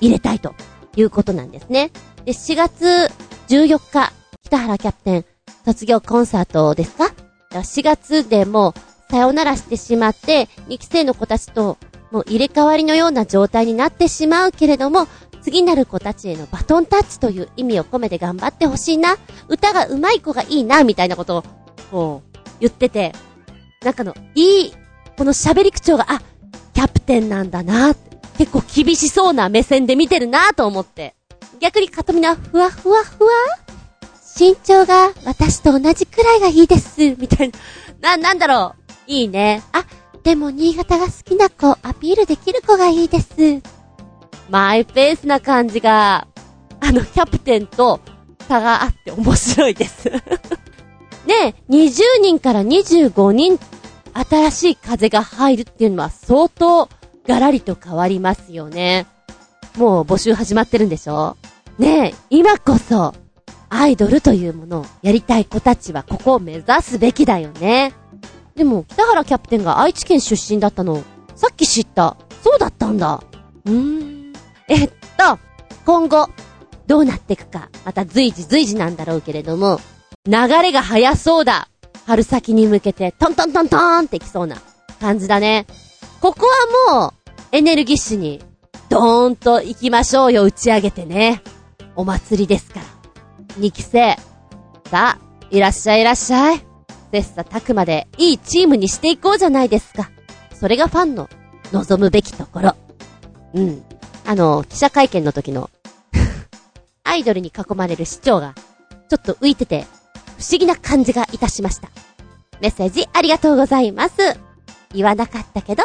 [0.00, 0.54] 入れたいと
[0.96, 1.90] いうことなんですね。
[2.24, 3.10] で、4月
[3.48, 4.12] 14日、
[4.42, 5.24] 北原キャプテン
[5.64, 7.12] 卒業コンサートですか
[7.52, 11.78] ?4 月でもうさよならしてしまって、2期生の子たちと
[12.10, 15.06] もう入れ替わりのような状態になってしまうけれども、
[15.44, 19.18] 次なる子たちへのバトンタッチという意味を込めて頑張ってほしいな。
[19.46, 21.44] 歌が上手い子がいいな、みたいなことを、
[21.90, 23.12] こう、言ってて、
[23.82, 24.72] なんかの、いい、
[25.18, 26.22] この喋り口調が、あ、
[26.72, 27.94] キャプテンなんだな、
[28.38, 31.14] 結構厳しそうな目線で見てるなと思って。
[31.60, 33.30] 逆にカトミナ、ふわふわふわ
[34.38, 37.52] 身長が私と同じくらいがいいです、みたい
[38.00, 38.16] な。
[38.16, 38.82] な、なんだろう。
[39.06, 39.62] いいね。
[39.72, 39.84] あ、
[40.22, 43.73] でも新潟が好きな子、アピールできる子がいいです。
[44.50, 46.26] マイペースな感じが、
[46.80, 48.00] あの、キャプテンと
[48.48, 50.08] 差があって面白いです
[51.26, 53.58] ね20人から25人、
[54.12, 56.88] 新しい風が入るっていうのは相当
[57.26, 59.06] ガラリと変わりますよね。
[59.76, 61.36] もう募集始まってるんでしょ？
[61.78, 63.14] ねえ、今こそ、
[63.70, 67.92] アイドルというものをやりたい子たちはここを目指すべきだよね。
[68.54, 71.02] でも、北原キャプテンが愛知県出身だったの、
[71.34, 72.16] さっき知った。
[72.44, 73.20] そうだったんだ。
[73.64, 74.13] うーん。
[74.68, 75.38] えっと、
[75.84, 76.28] 今後、
[76.86, 79.80] どうなっていくか、また随時随時なんだろうけれども、
[80.26, 81.68] 流れが早そうだ
[82.06, 84.56] 春先に向けて、トントントントーンってきそうな
[85.00, 85.66] 感じだね。
[86.20, 86.46] ここ
[86.88, 87.12] はもう、
[87.52, 88.42] エネルギッシュに、
[88.88, 91.42] ドーンと行きましょうよ、打ち上げてね。
[91.96, 92.86] お祭りですから。
[93.56, 94.16] 二期生。
[94.90, 96.64] さあ、いらっしゃいいらっしゃい。
[97.12, 100.10] 切磋琢磨でいいチームにしていこうじゃないですか。
[100.58, 101.28] それがファンの
[101.72, 102.76] 望むべきところ。
[103.54, 103.84] うん。
[104.26, 105.70] あの、記者会見の時の
[107.04, 108.54] アイドルに囲まれる市長が、
[109.08, 109.86] ちょっと浮いてて、
[110.38, 111.88] 不思議な感じがいたしました。
[112.60, 114.14] メッセージありがとうございます。
[114.92, 115.84] 言わなかったけど、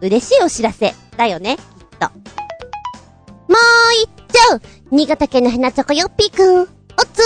[0.00, 1.64] 嬉しいお知らせだよね、きっ
[1.98, 2.06] と。
[3.48, 3.56] もう
[4.02, 4.60] 一丁
[4.90, 6.62] 新潟県のヘナチョコヨッピーくん。
[6.62, 7.22] おつ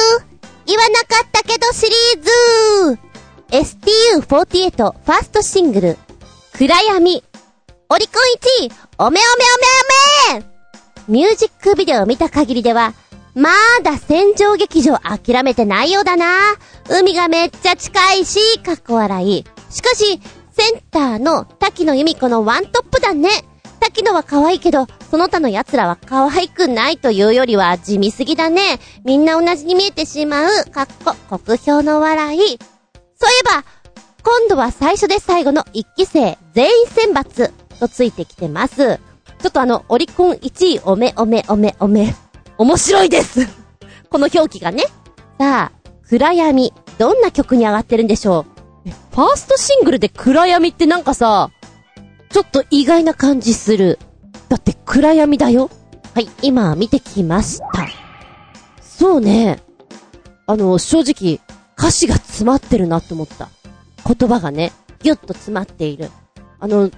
[0.66, 2.98] 言わなかったけどシリーズ
[3.50, 5.98] !STU48 ファーストシングル、
[6.56, 7.24] 暗闇。
[7.90, 8.12] オリコ
[8.60, 9.20] ン1位、おめおめ
[10.32, 10.46] おめおめ
[11.06, 12.94] ミュージックビデオを見た限りでは、
[13.36, 13.50] ま
[13.84, 16.26] だ戦場劇場諦めてないようだな。
[16.90, 19.44] 海がめっちゃ近いし、かっこ笑い。
[19.70, 20.20] しかし、
[20.50, 23.28] センターの滝野由美子のワントップだね。
[23.78, 28.80] 滝野は可愛いけど、その他の奴らは可愛くないというよりは地味すぎだね。
[29.04, 32.38] みんな同じに見えてしまう、かっこ、国評の笑い。
[32.38, 32.58] そういえ
[33.44, 33.64] ば、
[34.24, 38.98] 今度は最初で最後の一期生全員選抜とついてきてます。
[39.40, 42.14] ちょっとあの、オリコン1位おめおめおめおめ。
[42.58, 43.46] 面白いです
[44.10, 44.84] この表記がね。
[45.38, 46.72] さあ、暗闇。
[46.98, 48.44] どんな曲に上がってるんでしょ
[48.84, 48.90] う？
[49.14, 51.50] ファーストシングルで暗闇ってなんかさ、
[52.30, 53.98] ちょっと意外な感じする。
[54.48, 55.70] だって暗闇だよ。
[56.14, 57.66] はい、今見てきました。
[58.82, 59.60] そうね。
[60.46, 61.40] あの、正直、
[61.78, 63.48] 歌詞が詰まってるなって思った。
[64.04, 64.72] 言葉がね、
[65.02, 66.10] ぎゅっと詰まっている。
[66.58, 66.92] あの、ん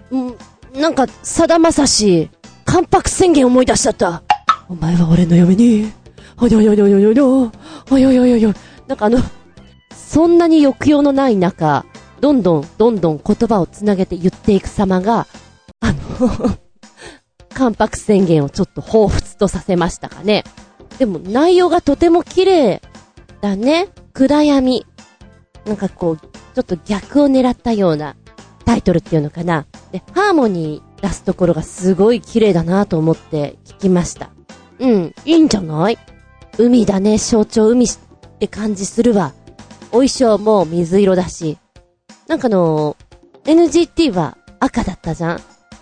[0.74, 2.30] なんか、さだまさし、
[2.64, 4.22] 関白宣言思い出しちゃった。
[4.68, 5.92] お前は俺の嫁に、
[6.36, 7.52] ほよよよよよよ、
[7.88, 8.54] ほよよよよ。
[8.86, 9.18] なんかあの、
[9.94, 11.84] そんなに抑揚のない中、
[12.20, 15.26] どんどん、どんどん言葉をつなげて言っていく様が、
[15.80, 16.58] あの
[17.52, 20.44] 関白宣言をちょっと彷彿とさせましたかね。
[20.98, 22.82] でも内容がとても綺麗
[23.40, 23.88] だね。
[24.12, 24.86] 暗闇。
[25.64, 28.16] なんかこう、ちょっと逆を狙ったような
[28.64, 29.66] タイトルっていうのかな。
[29.93, 34.30] で、ハーモニー出すところがすごい綺麗だなと思って聞きました。
[34.78, 35.99] うん、いいんじゃない？
[36.59, 37.88] 海だね、象徴海っ
[38.38, 39.32] て感じするわ。
[39.88, 41.59] お衣装も水色だし。
[42.28, 42.97] なんかの、
[43.45, 45.41] NGT は赤だったじゃん？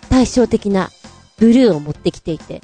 [0.09, 0.89] 対照的な
[1.37, 2.61] ブルーを持ってきていて。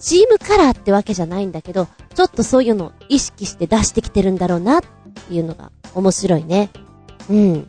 [0.00, 4.82] チームカラーってわけじゃないんだけど、ちょっとそういうのを意識して出してきてるんだろうなっ
[5.28, 6.70] ていうのが面白いね。
[7.30, 7.68] うん。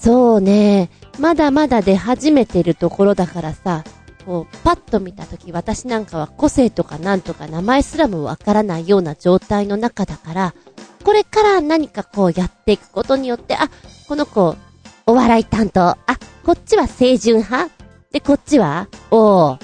[0.00, 0.90] そうね。
[1.18, 3.84] まだまだ出始めてるところだからさ、
[4.26, 10.54] こう、パッと見たとき私なんかは個性とかなんとか名前すらもわからないような状態の中だから、
[11.04, 13.70] これから何かこうやっていくことによって、あ、
[14.08, 14.56] この子、
[15.06, 15.98] お笑い担当、あ、
[16.44, 17.70] こっちは清純派
[18.10, 19.58] で、こっちは、おー、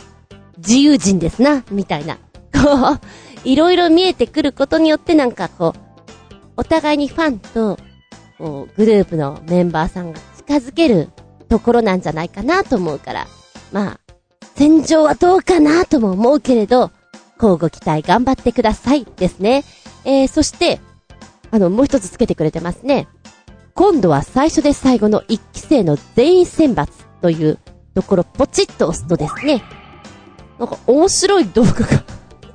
[0.59, 2.16] 自由人ですな、みたいな。
[2.55, 3.00] こう、
[3.44, 5.80] いろいろ見えてくることによってなんかこう、
[6.57, 7.78] お互いにファンと、
[8.38, 11.09] こう、グループのメンバーさんが近づける
[11.53, 13.26] ところなんじゃないかなと思うから、
[13.72, 14.00] まあ、
[14.55, 16.90] 戦場はどうかなとも思うけれど、
[17.38, 19.62] 交互期待頑張ってくださいですね。
[20.07, 20.80] えー、そして、
[21.50, 23.07] あの、もう一つつけてくれてますね。
[23.74, 26.88] 今度は最初で最後の一期生の全員選抜
[27.20, 27.59] という
[27.94, 29.62] ところポチッと押すとですね、
[30.59, 32.05] なんか面白い動画が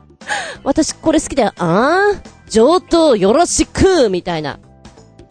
[0.63, 1.53] 私これ好きだよ。
[1.59, 2.49] あー？
[2.49, 4.59] 上等よろしくみたいな。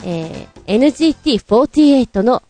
[0.04, 2.44] えー、NGT48 の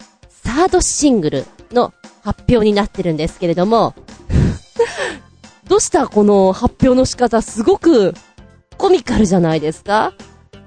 [0.47, 1.93] サードシングルの
[2.23, 3.95] 発表になってるんですけれども
[5.69, 8.15] どうしたこの発表の仕方すごく
[8.79, 10.13] コミカルじゃないですか？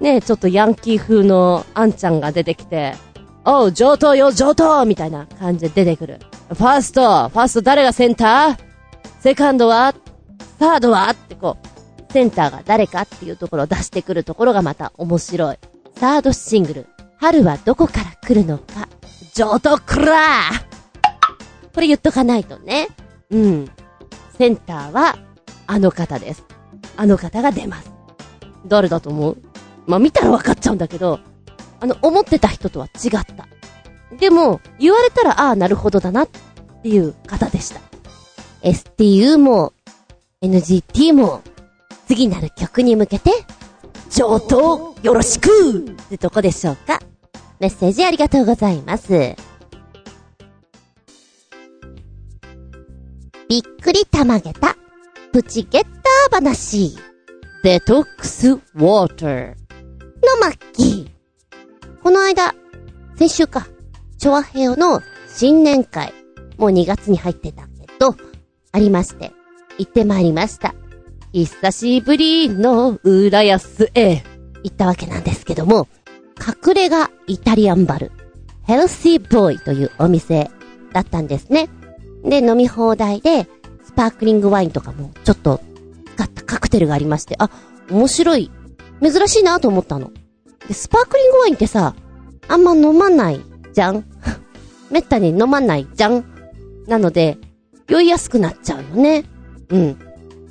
[0.00, 2.94] ねえちょっとヤンキー風のアンちゃんが出てきて、
[3.44, 6.18] おう、上等よ、上等みたいな感じで出てくる。
[6.48, 8.56] ファースト、ファースト誰がセンター？
[9.20, 9.94] セカンドは？
[10.58, 11.08] サードは？
[11.10, 11.56] ってこ
[12.08, 15.58] う、センターが誰かっていうところを出してくるところがまた面白い。
[15.98, 16.86] サードシングル、
[17.18, 18.88] 春はどこから来るのか？
[19.34, 20.70] 上等くらー
[21.74, 22.88] これ言っとかないとね。
[23.30, 23.70] うん。
[24.36, 25.18] センターは、
[25.66, 26.44] あの方です。
[26.96, 27.92] あの方が出ます。
[28.66, 29.36] 誰だと思う？
[29.86, 31.20] まあ、見たら分かっちゃうんだけど、
[31.80, 33.48] あの、思ってた人とは違った。
[34.16, 36.28] でも、言われたら、ああ、なるほどだなっ
[36.82, 37.80] ていう方でした。
[38.62, 39.72] STU も、
[40.42, 41.42] NGT も、
[42.08, 43.30] 次なる曲に向けて、
[44.10, 47.00] 上等よろしくってとこでしょうか。
[47.60, 49.36] メッセージありがとうございます。
[53.48, 54.76] びっくりたまげた、
[55.32, 56.96] プチゲッター話。
[57.62, 59.54] デトックスウォーターの
[60.40, 62.02] マッキー。
[62.02, 62.54] この間、
[63.16, 63.66] 先週か、
[64.16, 66.14] チョアヘオの新年会、
[66.56, 68.16] もう2月に入ってたけど、
[68.72, 69.32] ありまして、
[69.76, 70.74] 行ってまいりました。
[71.34, 74.22] 久しぶりの浦安へ
[74.62, 75.86] 行ったわけなんですけども、
[76.40, 78.12] 隠れ家イタリアンバル、
[78.64, 80.50] ヘルシーボーイというお店
[80.92, 81.68] だったんですね。
[82.24, 83.46] で、飲み放題で、
[83.84, 85.60] スパークリングワインとかもちょっと
[86.14, 87.50] 使ったカクテルがありまして、あ、
[87.90, 88.50] 面白い。
[89.02, 90.12] 珍しいなと思ったの。
[90.68, 91.94] で、スパークリングワインってさ、
[92.48, 93.40] あんま飲まない
[93.72, 94.04] じゃん
[94.90, 96.24] めったに飲まないじゃん
[96.86, 97.38] なので、
[97.88, 99.24] 酔いやすくなっちゃうよね。
[99.70, 99.98] うん。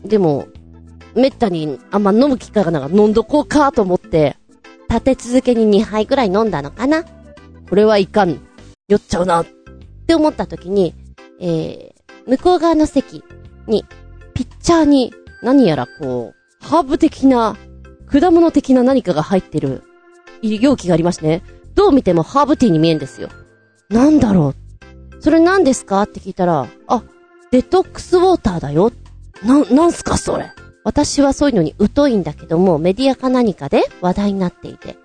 [0.04, 0.48] でも、
[1.16, 4.38] めったにあんま飲む機会がなんか飲んどこうかと思って、
[4.90, 7.04] 立て続けに2杯ぐらい飲んだのかな
[7.70, 8.40] これはいかん。
[8.88, 9.42] 酔っちゃうな。
[9.42, 9.46] っ
[10.08, 10.96] て思った時に、
[11.40, 13.24] えー、向こう側の席
[13.68, 13.86] に、
[14.34, 15.14] ピッチャーに
[15.44, 17.56] 何やらこう、ハーブ的な、
[18.08, 19.84] 果物的な何かが入ってる、
[20.42, 21.44] 容器がありましてね。
[21.76, 23.30] どう見てもハーブティーに見えんですよ。
[23.90, 24.56] なんだろ
[25.20, 25.22] う。
[25.22, 26.02] それ何ですか？
[26.02, 27.04] って聞いたら、あ、
[27.52, 28.92] デトックスウォーターだよ。
[29.44, 30.52] な、なんすかそれ。
[30.84, 34.98] 私はそういうのに疎いんだけども、メディアか何かで話題になっていて、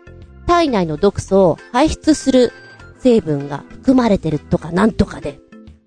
[0.46, 2.52] 体内の毒素を排出する
[2.98, 5.40] 成分が含まれてるとかなんとかで、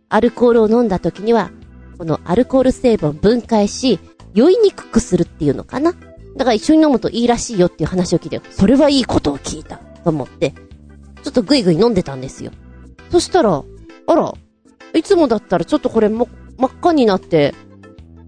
[0.10, 1.52] アルコールを飲んだ時には、
[1.98, 4.00] このアルコール成分を分解し、
[4.34, 5.94] 酔いにくくするっていうのかな？
[6.36, 10.54] だから一緒に飲むといいらしいよっていう話を聞いて、それはいいことを聞いたと思って、
[11.24, 12.52] ちょっとぐいぐい飲んでたんですよ。
[13.10, 13.64] そしたら、
[14.08, 14.34] あら、
[14.94, 16.28] いつもだったらちょっとこれも、
[16.58, 17.56] 真っ赤になって、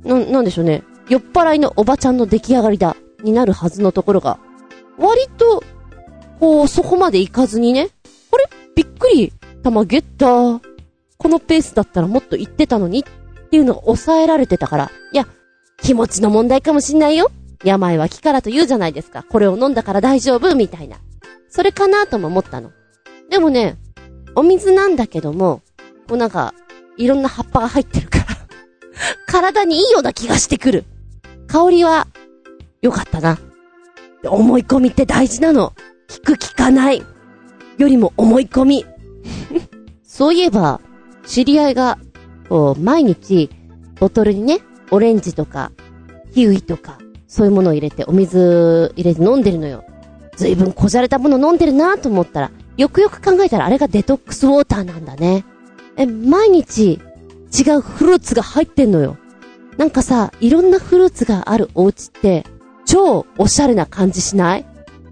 [0.03, 0.84] な、なんでしょうね。
[1.10, 4.39] 酔っ払いのおばちゃんの出来上がりだ、になるはずのところが、
[4.97, 5.64] 割と、
[6.39, 7.89] こう、そこまで行かずにね、
[8.32, 8.45] あれ？
[8.76, 9.34] びっくり、
[9.64, 10.62] 玉ゲッター。
[11.18, 13.03] このペースだったらもっと行ってたのにっ
[13.49, 15.28] ていうのが抑えられてたから、いや、
[15.82, 17.32] 気持ちの問題かもしんないよ。
[17.64, 19.24] 病は気からと言うじゃないですか。
[19.24, 20.97] これを飲んだから大丈夫みたいな。
[21.49, 22.72] それかなとも思ったの。
[23.30, 23.78] でもね、
[24.36, 25.62] お水なんだけども、
[26.07, 26.53] こうなんか、
[26.97, 28.26] いろんな葉っぱが入ってるから
[29.26, 30.86] 体にいいような気がしてくる。
[31.50, 32.06] 香りは、
[32.84, 33.39] 良かったな。
[34.24, 35.74] 思い込みって大事なの。
[36.08, 37.04] 聞く聞かない。
[37.80, 38.86] よりも思い込み。
[40.06, 40.80] そういえば、
[41.26, 41.97] 知り合いが、
[42.50, 43.50] こう、毎日、
[44.00, 44.60] ボトルにね、
[44.91, 45.72] オレンジとか、
[46.36, 49.84] キウイとか、そういうものを入れて、お水入れて飲んでるのよ。
[50.38, 55.45] ずいぶんこじゃれたもの飲んでるなと思ったら、よくよく考えたらあれがデトックスウォーターなんだね。
[55.97, 57.00] え、毎日、
[57.52, 59.18] 違うフルーツが入ってんのよ。
[59.80, 62.45] なんかさ、いろんなフルーツがあるお家って、
[62.86, 64.65] 超おしゃれな感じしない？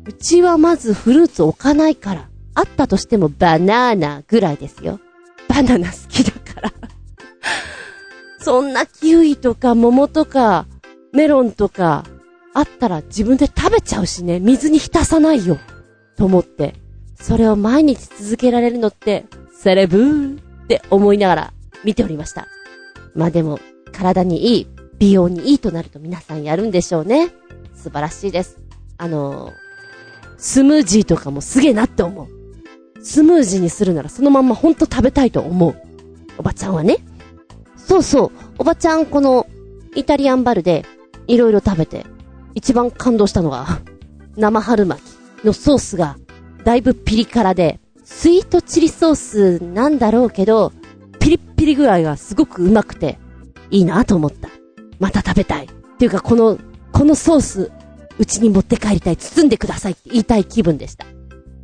[0.05, 2.27] うちはまずフルーツ置かないから。
[2.53, 4.99] あったとしてもバナーナぐらいですよ。
[5.47, 6.73] バナナ好きだから
[8.41, 10.65] そんなキウイとか桃とか
[11.13, 12.03] メロンとか
[12.55, 15.59] あったら自分で食べちゃうしね、水に浸さないよ。
[16.17, 16.75] と思って。
[17.21, 21.53] それを毎日続けられるのって、セレブーって思いながら
[21.85, 22.47] 見ておりました。
[23.15, 23.59] まあでも、
[23.97, 24.67] 体にいい、
[24.99, 27.29] 美容にいいとなると皆さんやるんでしょうね。
[27.75, 28.59] 素晴らしいです。
[28.97, 29.53] あの
[30.37, 32.27] スムージーとかもすげえなって思う。
[33.03, 35.75] スムージーにするならそのまんまほんと食べたいと思う。
[36.37, 36.97] おばちゃんはね。
[37.75, 38.31] そうそう。
[38.59, 39.47] おばちゃんこの
[39.95, 40.85] イタリアンバルで
[41.25, 42.05] いろいろ食べて
[42.53, 43.79] 一番感動したのが
[44.37, 46.17] 生春巻きのソースが
[46.63, 50.71] だいぶピリ辛でスイートチリソースなんだろうけど
[51.19, 53.17] ピリッピリぐらいがすごくうまくて
[53.71, 54.49] いいなと思った。
[54.99, 55.65] また食べたい。
[55.65, 56.57] っていうか、この、
[56.91, 57.71] このソース、
[58.17, 59.17] うちに持って帰りたい。
[59.17, 61.05] 包んでくださいって言いたい気分でした。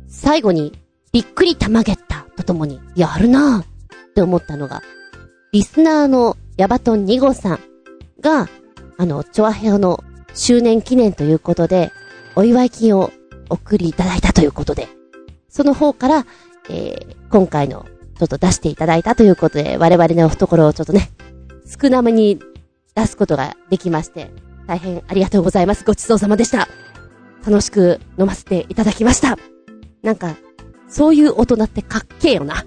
[0.08, 0.72] 最後に、
[1.12, 4.82] びっくりたまげったとともに、やるなぁって思ったのが、
[5.52, 7.60] リスナーのヤバトン2号さん
[8.20, 8.48] が、
[8.96, 10.02] あの、チョアヘオの
[10.34, 11.92] 周年記念ということで、
[12.36, 13.12] お祝い金を
[13.48, 14.88] 送りいただいたということで、
[15.48, 16.26] その方から、
[16.68, 17.86] えー、今回の、
[18.18, 21.10] ちょっと出していただいたということで、我々の懐をちょっとね、
[21.64, 22.38] 少なめに
[22.94, 24.30] 出すことができまして、
[24.66, 25.84] 大変ありがとうございます。
[25.84, 26.68] ごちそうさまでした。
[27.46, 29.36] 楽しく飲ませていただきました。
[30.02, 30.36] なんか、
[30.88, 32.64] そういう大人ってかっけえよな。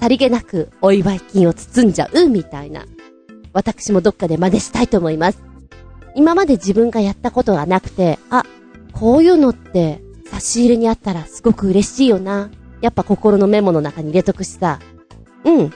[0.00, 2.86] さりげなくお祝い金を包んじゃうみたいな。
[3.52, 5.42] 私もどっかで真似したいと思います。
[6.14, 8.44] 今まで自分がやったことがなくて、あ、
[8.92, 12.50] こういうのって差し入れにあったらすごく嬉しいよな。
[12.80, 14.78] やっぱ心のメモの中に入れとくしさ。
[15.44, 15.72] うん。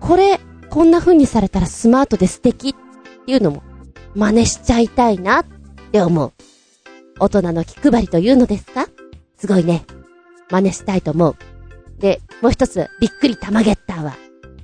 [0.00, 0.40] これ、
[0.70, 3.62] こんな風にされたらスマートで素敵っていうのも
[4.14, 5.44] 真似しちゃいたいなっ
[5.92, 6.32] て思う。
[7.18, 8.86] 大人の気配りというのですか？
[9.36, 9.84] すごいね。
[10.50, 11.36] 真似したいと思う。
[11.98, 14.16] で、もう一つ、びっくりたまゲッターは、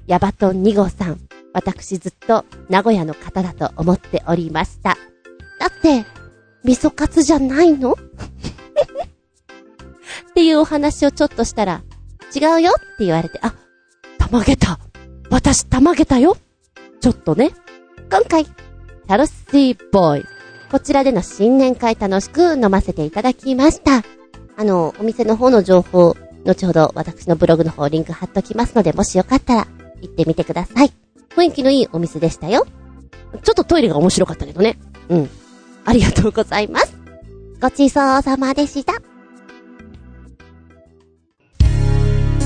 [0.07, 1.21] ヤバトン2号さん。
[1.53, 4.97] 私ずっと名古屋の方だと思っておりました。
[5.59, 6.05] だって、
[6.65, 7.93] 味噌カツじゃないの？
[7.93, 7.97] っ
[10.35, 11.83] ていうお話をちょっとしたら、
[12.35, 13.55] 違うよって言われて、あ、
[14.19, 14.79] たまげた。
[15.35, 16.37] 私、たまげたよ。
[17.01, 17.51] ちょっとね。
[18.09, 20.25] 今回、チャロスシーボーイ。
[20.71, 24.05] こちらでの新年会楽しく飲ませていただきました。
[24.57, 29.67] あの、お店の方の情報、後ほど私のブログの方リンク貼っときますので、もしよかったら
[30.03, 30.93] 行ってみてください。
[31.31, 32.65] 雰囲気のいいお店でしたよ。
[33.43, 34.79] ちょっとトイレが面白かったけどね。
[35.09, 35.31] うん。
[35.85, 36.97] ありがとうございます。
[37.61, 38.93] ごちそうさまでした。
[38.93, 39.01] こ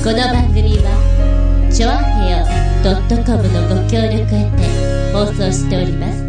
[0.06, 6.22] の番組は、ちょあへよドットコムのご協力へて放送しております。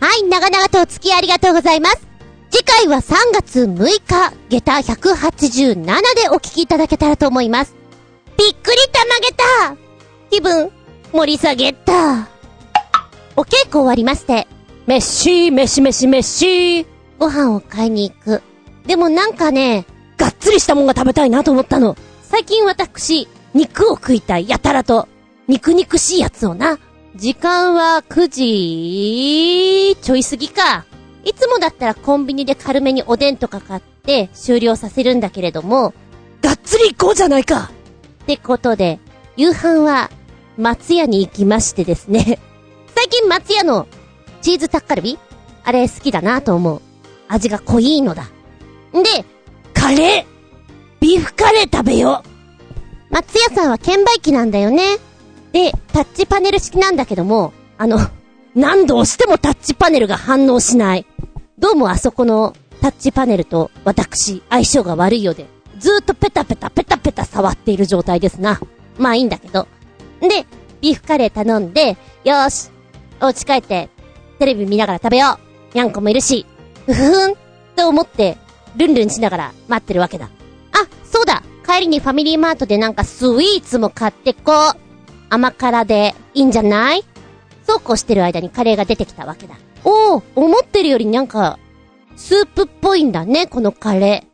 [0.00, 2.08] はい長々とお付き合いありがとうございます。
[2.50, 7.76] 次回は3月6日下駄187でお聞きいただけたらと思います。
[8.36, 9.76] びっくりたまげた。
[10.30, 10.72] 気分
[11.12, 12.28] 盛り下げた。
[13.36, 14.48] お稽古終わりまして、
[14.88, 16.86] メッシー、メシメシメッシー。
[17.20, 18.47] ご飯を買いに行く。
[18.88, 19.84] でもなんかね、
[20.16, 21.94] がっつりしたもんが食べたいなと思ったの。
[22.22, 25.06] 最近私、肉を食いたい、やたらと。
[25.46, 26.78] 肉肉しいやつをな。
[27.14, 28.28] 時間は9
[29.92, 30.86] 時、ちょい過ぎか。
[31.22, 35.92] いつもだったらコンビニで軽めにおでんとか買って終了させるんだけれども、
[36.40, 37.70] がっつり行こうじゃないか
[38.22, 39.00] ってことで、
[39.36, 40.10] 夕飯は
[40.56, 42.38] 松屋に行きましてですね。
[42.96, 43.86] 最近松屋の
[44.40, 45.18] チーズタッカルビ？
[45.64, 46.80] あれ好きだなと思う。
[47.28, 48.30] 味が濃いのだ。
[48.96, 49.24] んで、
[49.74, 50.24] カレー
[51.00, 52.28] ビーフカレー食べよう
[53.10, 54.98] 松屋さんは券売機なんだよね。
[55.52, 57.98] で、タッチパネル式なんだけども、あの、
[58.54, 61.06] 何度押してもタッチパネルが反応しない。
[61.58, 65.46] どうもあそこのタッチパネルと私、相性が悪いようで、
[65.78, 68.60] ずーっとペタペタペタペタ触っている状態ですな。
[68.98, 69.66] まあいいんだけど。
[70.20, 70.46] で、
[70.80, 72.70] ビーフカレー頼んで、よーし、
[73.20, 73.88] お家帰って、
[74.38, 75.38] テレビ見ながら食べよ
[75.72, 75.74] う。
[75.74, 76.46] にゃんこもいるし、
[76.86, 77.34] ふふふん、
[77.76, 78.36] と思って、
[78.76, 80.26] ルンルンしながら待ってるわけだ。
[80.26, 80.28] あ、
[81.04, 84.76] そうだ帰りにファミリーマートでなんかスイーツも買ってこう。
[85.30, 87.04] 甘辛でいいんじゃない？
[87.66, 89.56] そうこうしてる間にカレーが出てきたわけだ。
[89.84, 91.58] おお、思ってるよりなんか、
[92.16, 94.26] スープっぽいんだね、このカレ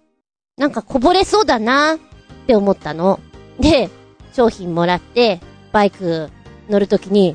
[0.57, 0.61] ー。
[0.61, 1.99] なんかこぼれそうだなっ
[2.47, 3.19] て思ったの。
[3.59, 3.91] で、
[4.33, 5.41] 商品もらって、
[5.73, 6.31] バイク
[6.71, 7.35] 乗るときに、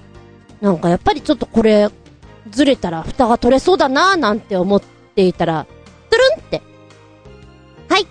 [0.61, 1.89] なんかやっぱりちょっとこれ、
[2.49, 5.67] ずれたら蓋が取れそうだななんて思っていたら、
[6.09, 6.61] トゥルンって。
[7.89, 8.07] はい。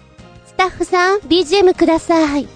[0.46, 2.48] スタッフさん、BGM ください。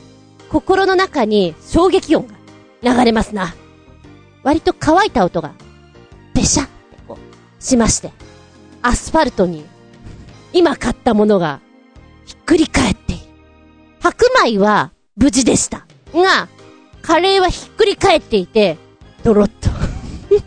[0.51, 3.55] 心の中に衝撃音が流れますな。
[4.43, 5.55] 割と乾いた音が、
[6.35, 6.73] べしゃって
[7.09, 8.13] こう、しまして、
[8.83, 9.65] アスファルトに、
[10.53, 11.61] 今買ったものが、
[12.27, 13.23] ひっくり返っている。
[14.01, 15.87] 白米は無事でした。
[16.13, 16.49] が、
[17.03, 18.79] カレーはひっくり返っていて、
[19.23, 19.71] ドロッと。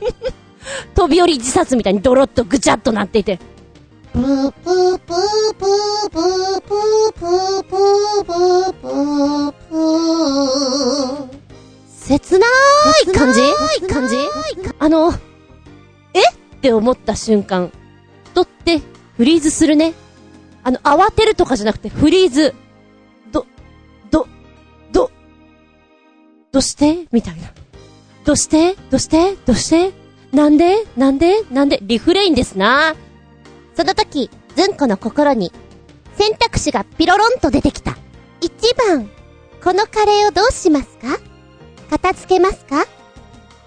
[0.93, 3.39] 飛び降り自殺みたいにドロッとぐちゃっとなっていて、
[4.16, 11.39] プープープープープープープープープープープー
[11.89, 13.41] 切ない感じ
[13.93, 14.16] 感じ
[14.80, 15.11] あの、
[16.13, 17.74] えって思った瞬間、
[18.32, 18.80] 人って
[19.18, 19.93] フリーズするね。
[20.63, 22.55] あの、慌てるとかじゃなくてフリーズ。
[23.34, 23.45] ど、
[24.11, 24.28] ど、
[24.93, 25.11] ど、
[26.53, 27.49] どしてみたいな。
[28.24, 29.91] どしてどしてどして
[30.32, 32.95] なんでなんでなんでリフレインですな。
[33.76, 35.51] その時、ずんこの心に、
[36.17, 37.97] 選択肢がピロロンと出てきた。
[38.41, 39.09] 1番、
[39.63, 41.19] このカレーをどうしますか？
[41.89, 42.86] 片付けますか？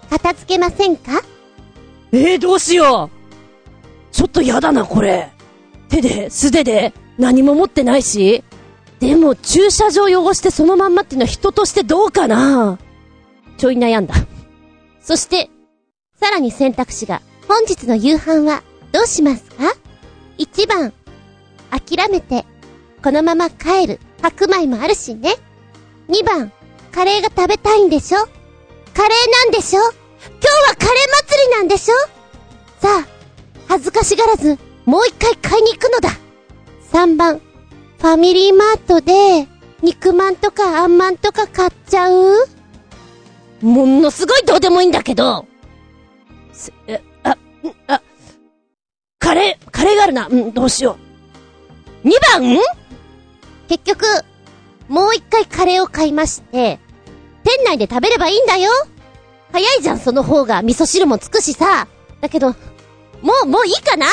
[0.09, 1.21] 片付けませんか？
[2.11, 3.19] えー、どうしよう
[4.11, 5.31] ちょっとやだな、これ。
[5.89, 8.43] 手で、素手で、何も持ってないし。
[8.99, 12.79] でも、駐車場汚してそのまんまっていうのは人としてどうかな
[13.57, 14.15] ちょい悩んだ。
[15.01, 15.49] そして、
[16.19, 19.73] さらに選択肢が、本日の夕飯はどうしますか？
[20.39, 20.93] ?1 番、
[21.69, 22.45] 諦めて、
[23.03, 25.35] このまま帰る白米もあるしね。
[26.07, 26.51] 2番、
[26.91, 28.19] カレーが食べたいんでしょ？
[28.19, 29.81] カレーなんでしょ？
[29.81, 30.93] 今日はカレー
[31.27, 31.95] 祭りなんでしょ？
[32.79, 33.07] さあ、
[33.67, 36.09] 恥ずかしがらず、もう一回買いに行くのだ。
[36.91, 39.47] 3番、ファミリーマートで、
[39.83, 42.47] 肉まんとかあんまんとか買っちゃう？
[43.61, 45.45] ものすごいどうでもいいんだけど、
[46.53, 47.37] す、え、あ、
[47.87, 48.01] あ、
[49.29, 50.27] カレー、カレーがあるな。
[50.27, 50.97] うん、どうしよ
[52.03, 52.07] う。
[52.07, 52.11] 2
[52.41, 52.57] 番？
[53.67, 54.03] 結局、
[54.87, 56.79] もう一回カレーを買いまして、
[57.43, 58.71] 店内で食べればいいんだよ
[59.51, 60.63] 早いじゃん、その方が。
[60.63, 61.87] 味噌汁もつくしさ。
[62.21, 62.55] だけど、
[63.21, 64.07] もう、もういいかな？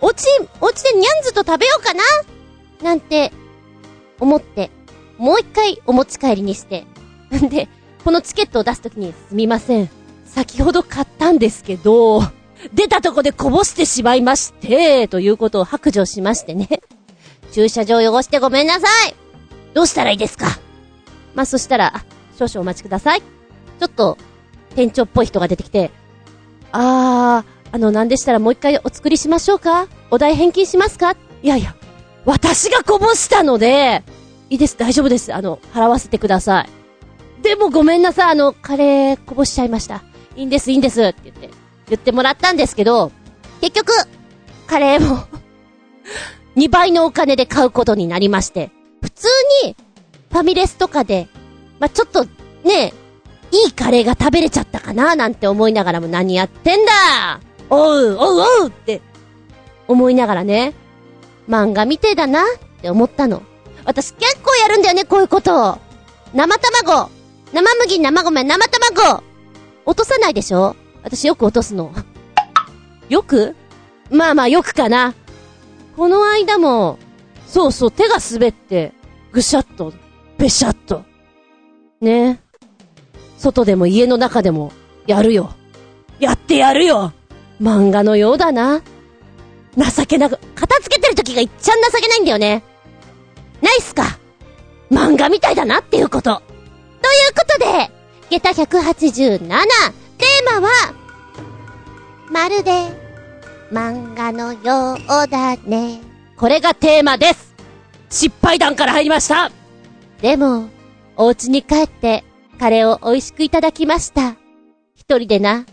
[0.00, 0.26] おうち、
[0.60, 2.02] おうちでニャンズと食べようかな？
[2.82, 3.32] なんて、
[4.18, 4.72] 思って、
[5.18, 6.84] もう一回お持ち帰りにして。
[7.36, 7.68] んで、
[8.04, 9.88] このチケットを出すときに、すみません。
[10.24, 12.22] 先ほど買ったんですけど、
[12.74, 16.68] 出たとこでこぼしてしまいまして、ということを白状しましてね。
[17.52, 19.14] 駐車場汚してごめんなさい
[19.74, 20.46] どうしたらいいですか？
[21.34, 22.04] まあ、そしたら、
[22.38, 23.20] 少々お待ちください。
[23.20, 24.18] ちょっと、
[24.74, 25.90] 店長っぽい人が出てきて、
[26.72, 29.88] あー、あの、なんでしたらもう一回お作りしましょうか？
[30.10, 31.16] お題返金しますか？
[31.42, 31.74] いやいや、
[32.24, 34.02] 私がこぼしたので、
[34.50, 35.32] いいです、大丈夫です。
[35.32, 36.68] あの、払わせてください。
[37.42, 40.02] でもごめんなさい、あの、カレーこぼしちゃいました。
[40.36, 41.50] いいんです、いいんです、って言って、
[41.90, 43.12] 言ってもらったんですけど、
[43.60, 43.92] 結局、
[44.66, 45.24] カレーも
[46.56, 48.70] 2 倍のお金で買うことになりまして、
[49.02, 49.28] 普通
[49.64, 49.76] に、
[50.30, 51.28] ファミレスとかで、
[51.78, 52.24] まあ、ちょっと、
[52.64, 52.94] ね、
[53.52, 59.00] いいカレーが食べれちゃったかななんて思いながらも何やってんだおう、おう、おうって、
[59.88, 60.74] 思いながらね、
[61.48, 62.44] 漫画みてえだなっ
[62.80, 63.42] て思ったの。
[63.84, 65.78] 私結構やるんだよね、こういうことを。
[66.32, 67.10] 生卵
[67.52, 69.22] 生麦、生米、生卵
[69.84, 71.92] 落とさないでしょ私よく落とすの。
[73.08, 73.56] よく？
[74.10, 75.14] まあまあよくかな。
[75.96, 76.98] この間も、
[77.46, 78.92] そうそう、手が滑って、
[79.32, 79.92] ぐしゃっと、
[80.38, 81.04] べしゃっと。
[82.00, 82.40] ね
[83.36, 84.72] 外でも家の中でも、
[85.06, 85.52] やるよ。
[86.18, 87.12] やってやるよ
[87.60, 88.82] 漫画のようだな。
[89.76, 92.62] 情けなく、片付けてる時がいっちゃん情けないんだよね。
[93.60, 94.18] ないっすか
[94.90, 96.34] 漫画みたいだなっていうこと。
[96.34, 96.42] という
[97.34, 97.90] ことで、
[98.30, 99.48] 下駄187、
[100.50, 100.94] テーマは、
[102.28, 102.72] まるで、
[103.70, 106.00] 漫画のようだね。
[106.36, 107.54] これがテーマです
[108.08, 109.52] 失敗談から入りました
[110.20, 110.68] でも、
[111.16, 112.24] お家に帰って、
[112.58, 114.36] カレーを美味しくいただきました。
[114.96, 115.66] 一人でな。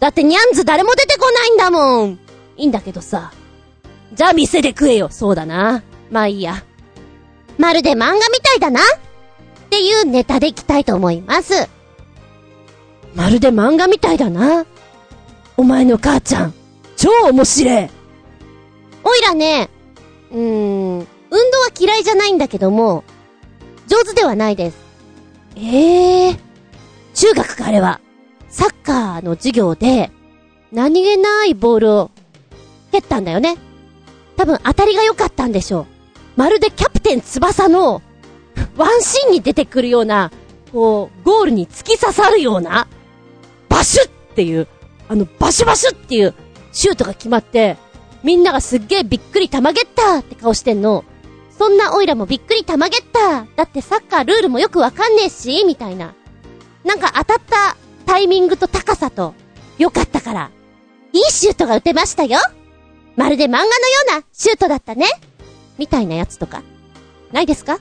[0.00, 2.18] だってニャンズ誰も出てこないんだもん
[2.56, 3.32] いいんだけどさ。
[4.14, 5.08] じゃあ店で食えよ。
[5.10, 5.82] そうだな。
[6.10, 6.64] まあいいや。
[7.58, 11.75] まるで漫画みたいだなっていうネタでいきたいと思います。
[13.16, 14.66] まるで漫画みたいだな。
[15.56, 16.54] お前の母ちゃん、
[16.96, 17.88] 超面白い。
[19.02, 19.70] おいらね、
[20.30, 21.06] うーん、運動
[21.60, 23.04] は嫌いじゃないんだけども、
[23.88, 24.76] 上手ではないです。
[25.56, 26.38] ええー、
[27.14, 28.00] 中学かあれは、
[28.50, 30.10] サッカーの授業で、
[30.70, 32.10] 何気ないボールを
[32.92, 33.56] 蹴ったんだよね。
[34.36, 35.86] 多分当たりが良かったんでしょう。
[36.36, 38.02] まるでキャプテン翼の、
[38.76, 40.30] ワンシーンに出てくるような、
[40.70, 42.88] こう、ゴールに突き刺さるような、
[43.76, 44.66] バシュッっていう、
[45.06, 46.32] あの、バシュバシュっていう、
[46.72, 47.76] シュートが決まって、
[48.22, 51.04] みんながすっげえびっくり玉ゲッターって顔してんの。
[51.58, 56.14] そんなオイラもびっくり玉ゲッターだってサッカールールもよくわかんねえし、みたいな。
[56.84, 59.34] なんか当たったタイミングと高さと、
[59.76, 60.50] 良かったから、
[61.12, 62.38] いいシュートが打てましたよ。
[63.14, 63.70] まるで漫画のよ
[64.14, 65.06] うなシュートだったね。
[65.76, 66.62] みたいなやつとか。
[67.30, 67.78] ないですか？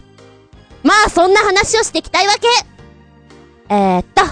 [0.84, 2.48] まあ、そんな話をしていきたいわけ。
[3.70, 4.24] えー、っと、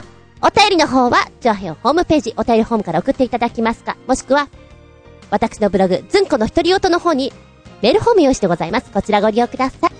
[0.46, 4.50] お便りの方は、ジョアヘオホームページ、お便りホームから送っていただきますか、もしくは、
[5.30, 7.32] 私のブログ、ズンコの一人音の方に、
[7.82, 8.91] メールフォーム用意してございます。
[8.91, 9.91] こちらご利用ください。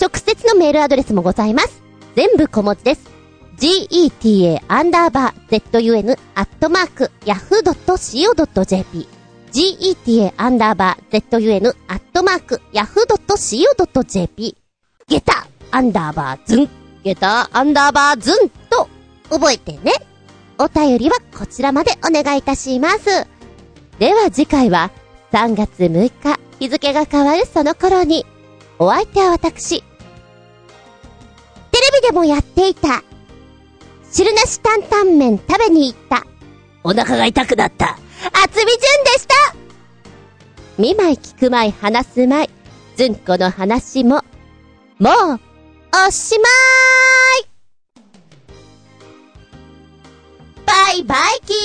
[0.00, 1.80] 直接のメールアドレスもございます。
[2.16, 3.08] 全部小文字です。
[3.56, 9.06] geta アンダーバー zun アットマーク yahoo.co.jp
[9.52, 14.56] geta アンダーバー zun アットマーク yahoo.co.jp
[15.06, 16.68] ゲタアンダーバーズン
[17.04, 18.88] ゲタアンダーバーズンと
[19.34, 19.92] 覚えてね。
[20.58, 23.26] お便りはこちらまでお願いいたします。
[23.98, 24.90] では次回は
[25.32, 28.24] 3月6日日付が変わるその頃に
[28.78, 29.82] お相手は私。
[31.72, 33.02] テレビでもやっていた
[34.10, 36.24] 汁なし担々麺食べに行った。
[36.84, 37.98] お腹が痛くなった。
[38.44, 39.56] 厚みじゅんでした
[40.78, 42.50] 見舞い聞く舞い話す舞い。
[42.96, 44.22] ずんこの話も、
[44.98, 45.40] もう、
[46.06, 47.53] おしまーい
[50.92, 51.56] イバイキー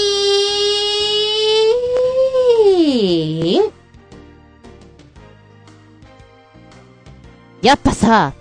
[3.67, 3.69] ン
[7.61, 8.33] やっぱさ、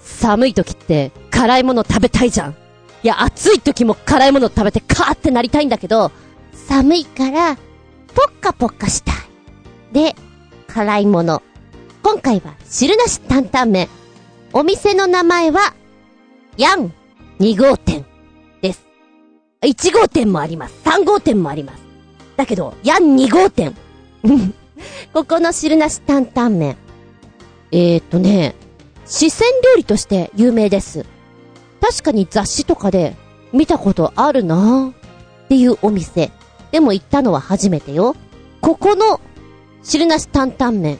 [0.00, 2.56] 寒い時って辛いもの食べたいじゃん。
[3.02, 6.10] いや、暑い時も辛いもの食べてカーってなりたいんだけど、
[6.52, 7.56] 寒いから、
[8.14, 9.14] ポッカポッカしたい。
[9.92, 10.16] で、
[10.66, 11.42] 辛いもの。
[12.02, 13.88] 今回は汁なし担々麺。
[14.52, 15.74] お店の名前は、
[16.56, 16.92] ヤン
[17.38, 18.06] 2号店。
[19.62, 20.74] 1号店もあります。
[20.84, 21.82] 3号店もあります。
[22.36, 23.74] だけど、ヤン2号店。
[25.12, 26.76] ここの汁なし担々麺。
[27.72, 28.54] えーとね、
[29.06, 31.06] 四川料理として有名です。
[31.80, 33.16] 確かに雑誌とかで
[33.52, 34.94] 見たことあるなぁっ
[35.48, 36.30] ていうお店。
[36.70, 38.14] でも行ったのは初めてよ。
[38.60, 39.20] ここの
[39.82, 40.98] 汁なし担々麺。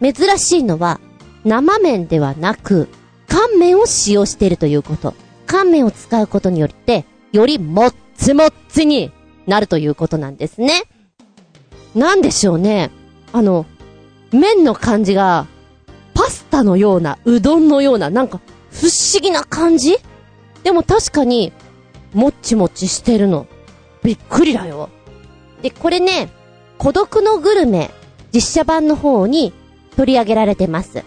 [0.00, 1.00] 珍しいのは
[1.44, 2.88] 生麺ではなく
[3.28, 5.14] 乾麺を使用しているということ。
[5.46, 7.04] 乾麺を使うことによって
[7.36, 9.12] よりもっつもっつに
[9.46, 10.82] なるということなんですね。
[11.94, 12.90] なんでしょうね。
[13.32, 13.66] あの、
[14.32, 15.46] 麺の感じが
[16.14, 18.40] パスタのような、うどんのような、なんか
[18.70, 19.98] 不思議な感じ？
[20.64, 21.52] でも確かに、
[22.12, 23.46] もっちもちしてるの。
[24.02, 24.88] びっくりだよ。
[25.62, 26.30] で、これね、
[26.78, 27.90] 孤独のグルメ、
[28.34, 29.52] 実写版の方に
[29.96, 31.04] 取り上げられてます。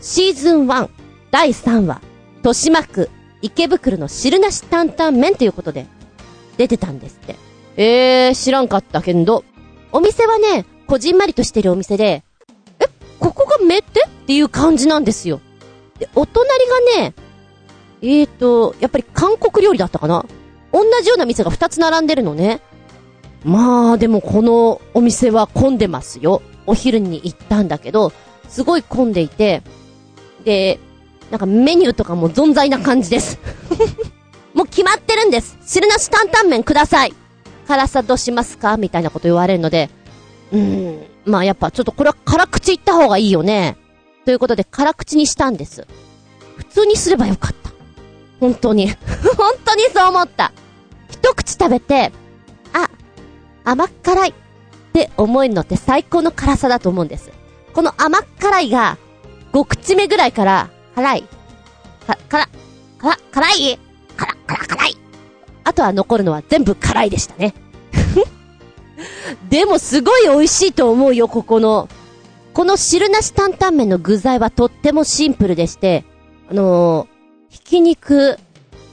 [0.00, 0.88] シーズン1、
[1.30, 2.00] 第3話、
[2.38, 3.10] 豊島区、
[3.42, 5.86] 池袋の汁なし担々麺ということで、
[6.56, 7.36] 出てたんですって。
[7.76, 9.44] えー、知らんかったけど、
[9.90, 12.22] お店はね、こじんまりとしてるお店で、
[12.78, 12.86] え、
[13.18, 15.40] ここがメってっていう感じなんですよ。
[15.98, 16.48] で、お隣
[16.96, 17.14] がね、
[18.02, 20.24] えーと、やっぱり韓国料理だったかな
[20.72, 22.60] 同じような店が2つ並んでるのね。
[23.44, 26.42] まあ、でもこのお店は混んでますよ。
[26.66, 28.12] お昼に行ったんだけど、
[28.48, 29.62] すごい混んでいて、
[30.44, 30.78] で、
[31.32, 33.38] なんかメニューとかも存在な感じです。
[34.52, 35.56] もう決まってるんです。
[35.64, 37.14] 汁なし担々麺ください。
[37.66, 38.76] 辛さどうしますか？
[38.76, 39.88] みたいなこと言われるので、
[40.52, 43.78] うーん、まあやっぱちょっとこれは辛口いった方がいいよね。
[44.26, 45.86] ということで辛口にしたんです。
[46.58, 47.70] 普通にすればよかった。
[48.38, 48.90] 本当に。
[49.38, 50.52] 本当にそう思った。
[51.10, 52.12] 一口食べて、
[52.74, 52.90] あ、
[53.64, 54.34] 甘っ辛いっ
[54.92, 57.30] て思えるのって最高の辛さだと思うんです。
[57.72, 58.98] この甘っ辛いが、
[59.54, 61.24] 5口目ぐらいから、辛い。
[62.06, 62.48] か、辛、
[62.98, 63.78] 辛、辛い
[64.16, 64.96] 辛、辛、辛い。
[65.64, 67.54] あとは残るのは全部辛いでしたね。
[69.48, 71.88] でもすごい美味しいと思うよ、ここの。
[72.52, 76.04] この汁なし担々麺の具材はとってもシンプルでして、
[76.50, 78.38] あのー、ひき肉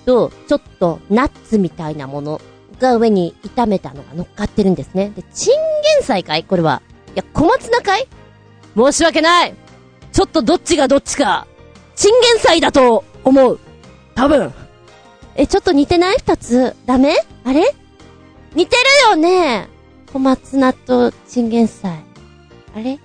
[0.05, 2.41] とちょっとナッツみたいなもの
[2.79, 5.11] が上に炒めたのが乗っかってるんですね。
[5.13, 5.59] で、チンゲ
[6.01, 6.45] ン菜かい？
[6.45, 6.81] これは。
[7.13, 8.07] いや、小松菜かい？
[8.77, 9.53] 申し訳ない
[10.13, 11.45] ちょっとどっちがどっちか。
[11.99, 13.59] チンゲン菜だと思う。
[14.15, 14.53] 多分。
[15.35, 16.15] え、ちょっと似てない？
[16.19, 16.73] 二つ。
[16.85, 17.13] ダメ？
[17.43, 17.75] あれ？
[18.55, 19.67] 似てるよね
[20.13, 22.01] 小松菜とチンゲン菜。
[22.73, 22.99] あれ？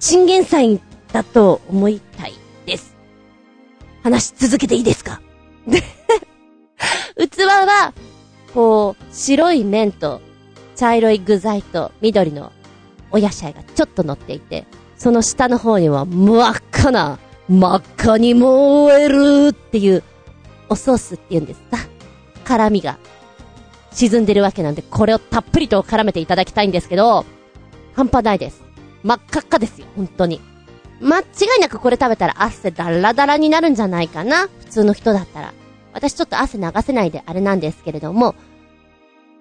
[0.00, 0.80] チンゲン菜
[1.12, 2.32] だと思いたい
[2.64, 2.96] です。
[4.02, 5.20] 話し続けていいですか？
[5.66, 5.82] で、
[7.28, 7.92] 器は、
[8.54, 10.22] こう、白い麺と
[10.76, 12.52] 茶色い具材と緑の
[13.10, 14.64] お野菜がちょっと乗っていて、
[14.98, 17.18] その下の方には真っ赤な、
[17.48, 20.02] 真っ赤に燃えるっていう
[20.68, 21.78] おソースっていうんですか？
[22.44, 22.98] 辛味が
[23.92, 27.24] 沈んでるわけなんで、これをたっぷりと絡めていただきたいんですけど、
[27.94, 28.62] 半端ないです。
[29.02, 30.40] 真っ赤っかですよ、本当に。
[31.00, 31.22] 間違
[31.58, 34.48] いなくこれ食べたら汗だらだらになるんじゃないかな？
[34.58, 35.54] 普通の人だったら。
[35.92, 38.34] 私ちょっと汗流せないであれなんですけれども、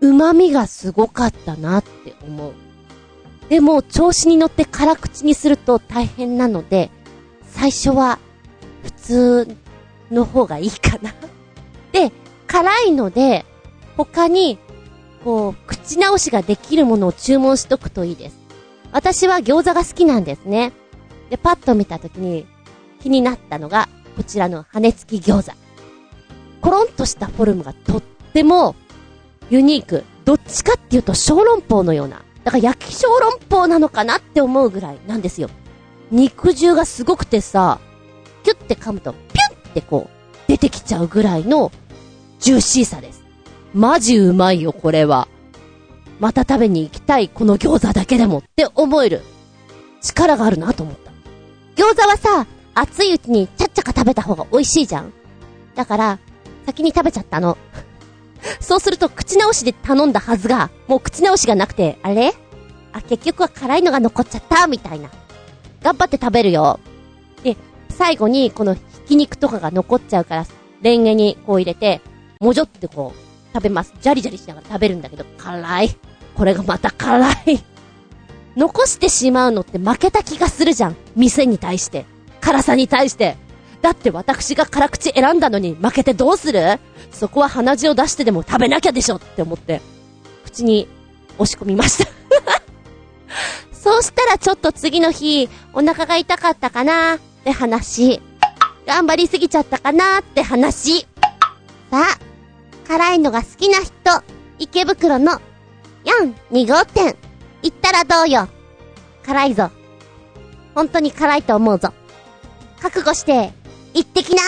[0.02, 2.54] 旨味がすごかったなって思う。
[3.50, 6.90] でも、調子に乗って辛口にすると大変なので、
[7.44, 8.20] 最初は
[8.84, 9.58] 普通
[10.12, 11.14] の方がいいかな。
[11.92, 12.12] で、
[12.48, 13.46] 辛いので、
[13.96, 14.60] 他に、
[15.24, 18.38] こう、口直しができるものを注文しとくといいです。
[18.92, 20.72] 私は餃子が好きなんですね。
[21.30, 22.46] で、パッと見たときに
[23.02, 25.58] 気になったのが、こちらの羽根付き餃子。
[26.62, 28.76] コロンとしたフォルムがとっても
[29.50, 30.04] ユニーク。
[30.26, 32.22] どっちかっていうと小籠包のような。
[32.48, 35.50] だから焼き小籠包なのかなって思うぐらいなんですよ。
[36.12, 37.82] 肉汁がすごくてさ、
[38.46, 41.74] キュッて噛むとピュンってこう出てきちゃうぐらいの
[42.40, 43.22] ジューシーさです。
[43.74, 45.28] マジうまいよ、これは。
[46.22, 49.24] また食べに行きたい、この餃子だけでもって思える。
[50.02, 51.12] 力があるなと思った。
[51.76, 55.12] 餃子はさ、熱いうちにちゃっちゃか食べた方が美味しいじゃん。
[55.76, 56.20] だから、
[56.66, 57.58] 先に食べちゃったの。
[58.60, 62.34] そうすると口直しで頼んだはずが、もう口直しがなくて、あれ？
[62.94, 65.10] あ、結局は辛いのが残っちゃった、みたいな。
[65.82, 66.80] 頑張って食べるよ。
[67.44, 67.56] で、
[67.90, 70.46] 最後にこのひき肉とかが残っちゃうから、
[70.82, 72.02] レンゲにこう入れて、
[72.40, 73.94] もじょってこう、食べます。
[74.02, 75.98] ジャリジャリしながら食べるんだけど、辛い。
[76.36, 77.64] これがまた辛い。
[78.56, 80.96] 残してしまうのって負けた気がするじゃん。
[81.16, 82.06] 店に対して。
[82.42, 83.38] 辛さに対して。
[83.88, 86.78] だって私が辛口選んだのに負けてどうする？
[87.14, 89.80] そこは鼻血を出してでも食べなきゃでしょって思って、
[90.44, 90.90] 口に
[91.38, 92.12] 押し込みました。
[93.72, 98.22] そうしたらちょっと次の日、お腹が痛かったかなって話。
[98.86, 101.08] 頑張りすぎちゃったかなって話。
[101.90, 102.18] さあ、
[102.90, 103.94] 辛いのが好きな人、
[104.60, 105.40] 池袋の、
[106.04, 107.16] やん、2号店、
[107.64, 108.50] 行ったらどうよ。
[109.26, 109.72] 辛いぞ。
[110.76, 111.94] 本当に辛いと思うぞ。
[112.82, 113.54] 覚悟して、
[113.98, 114.44] 行ってきな。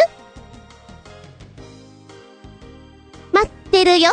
[3.34, 4.12] 待ってるよ。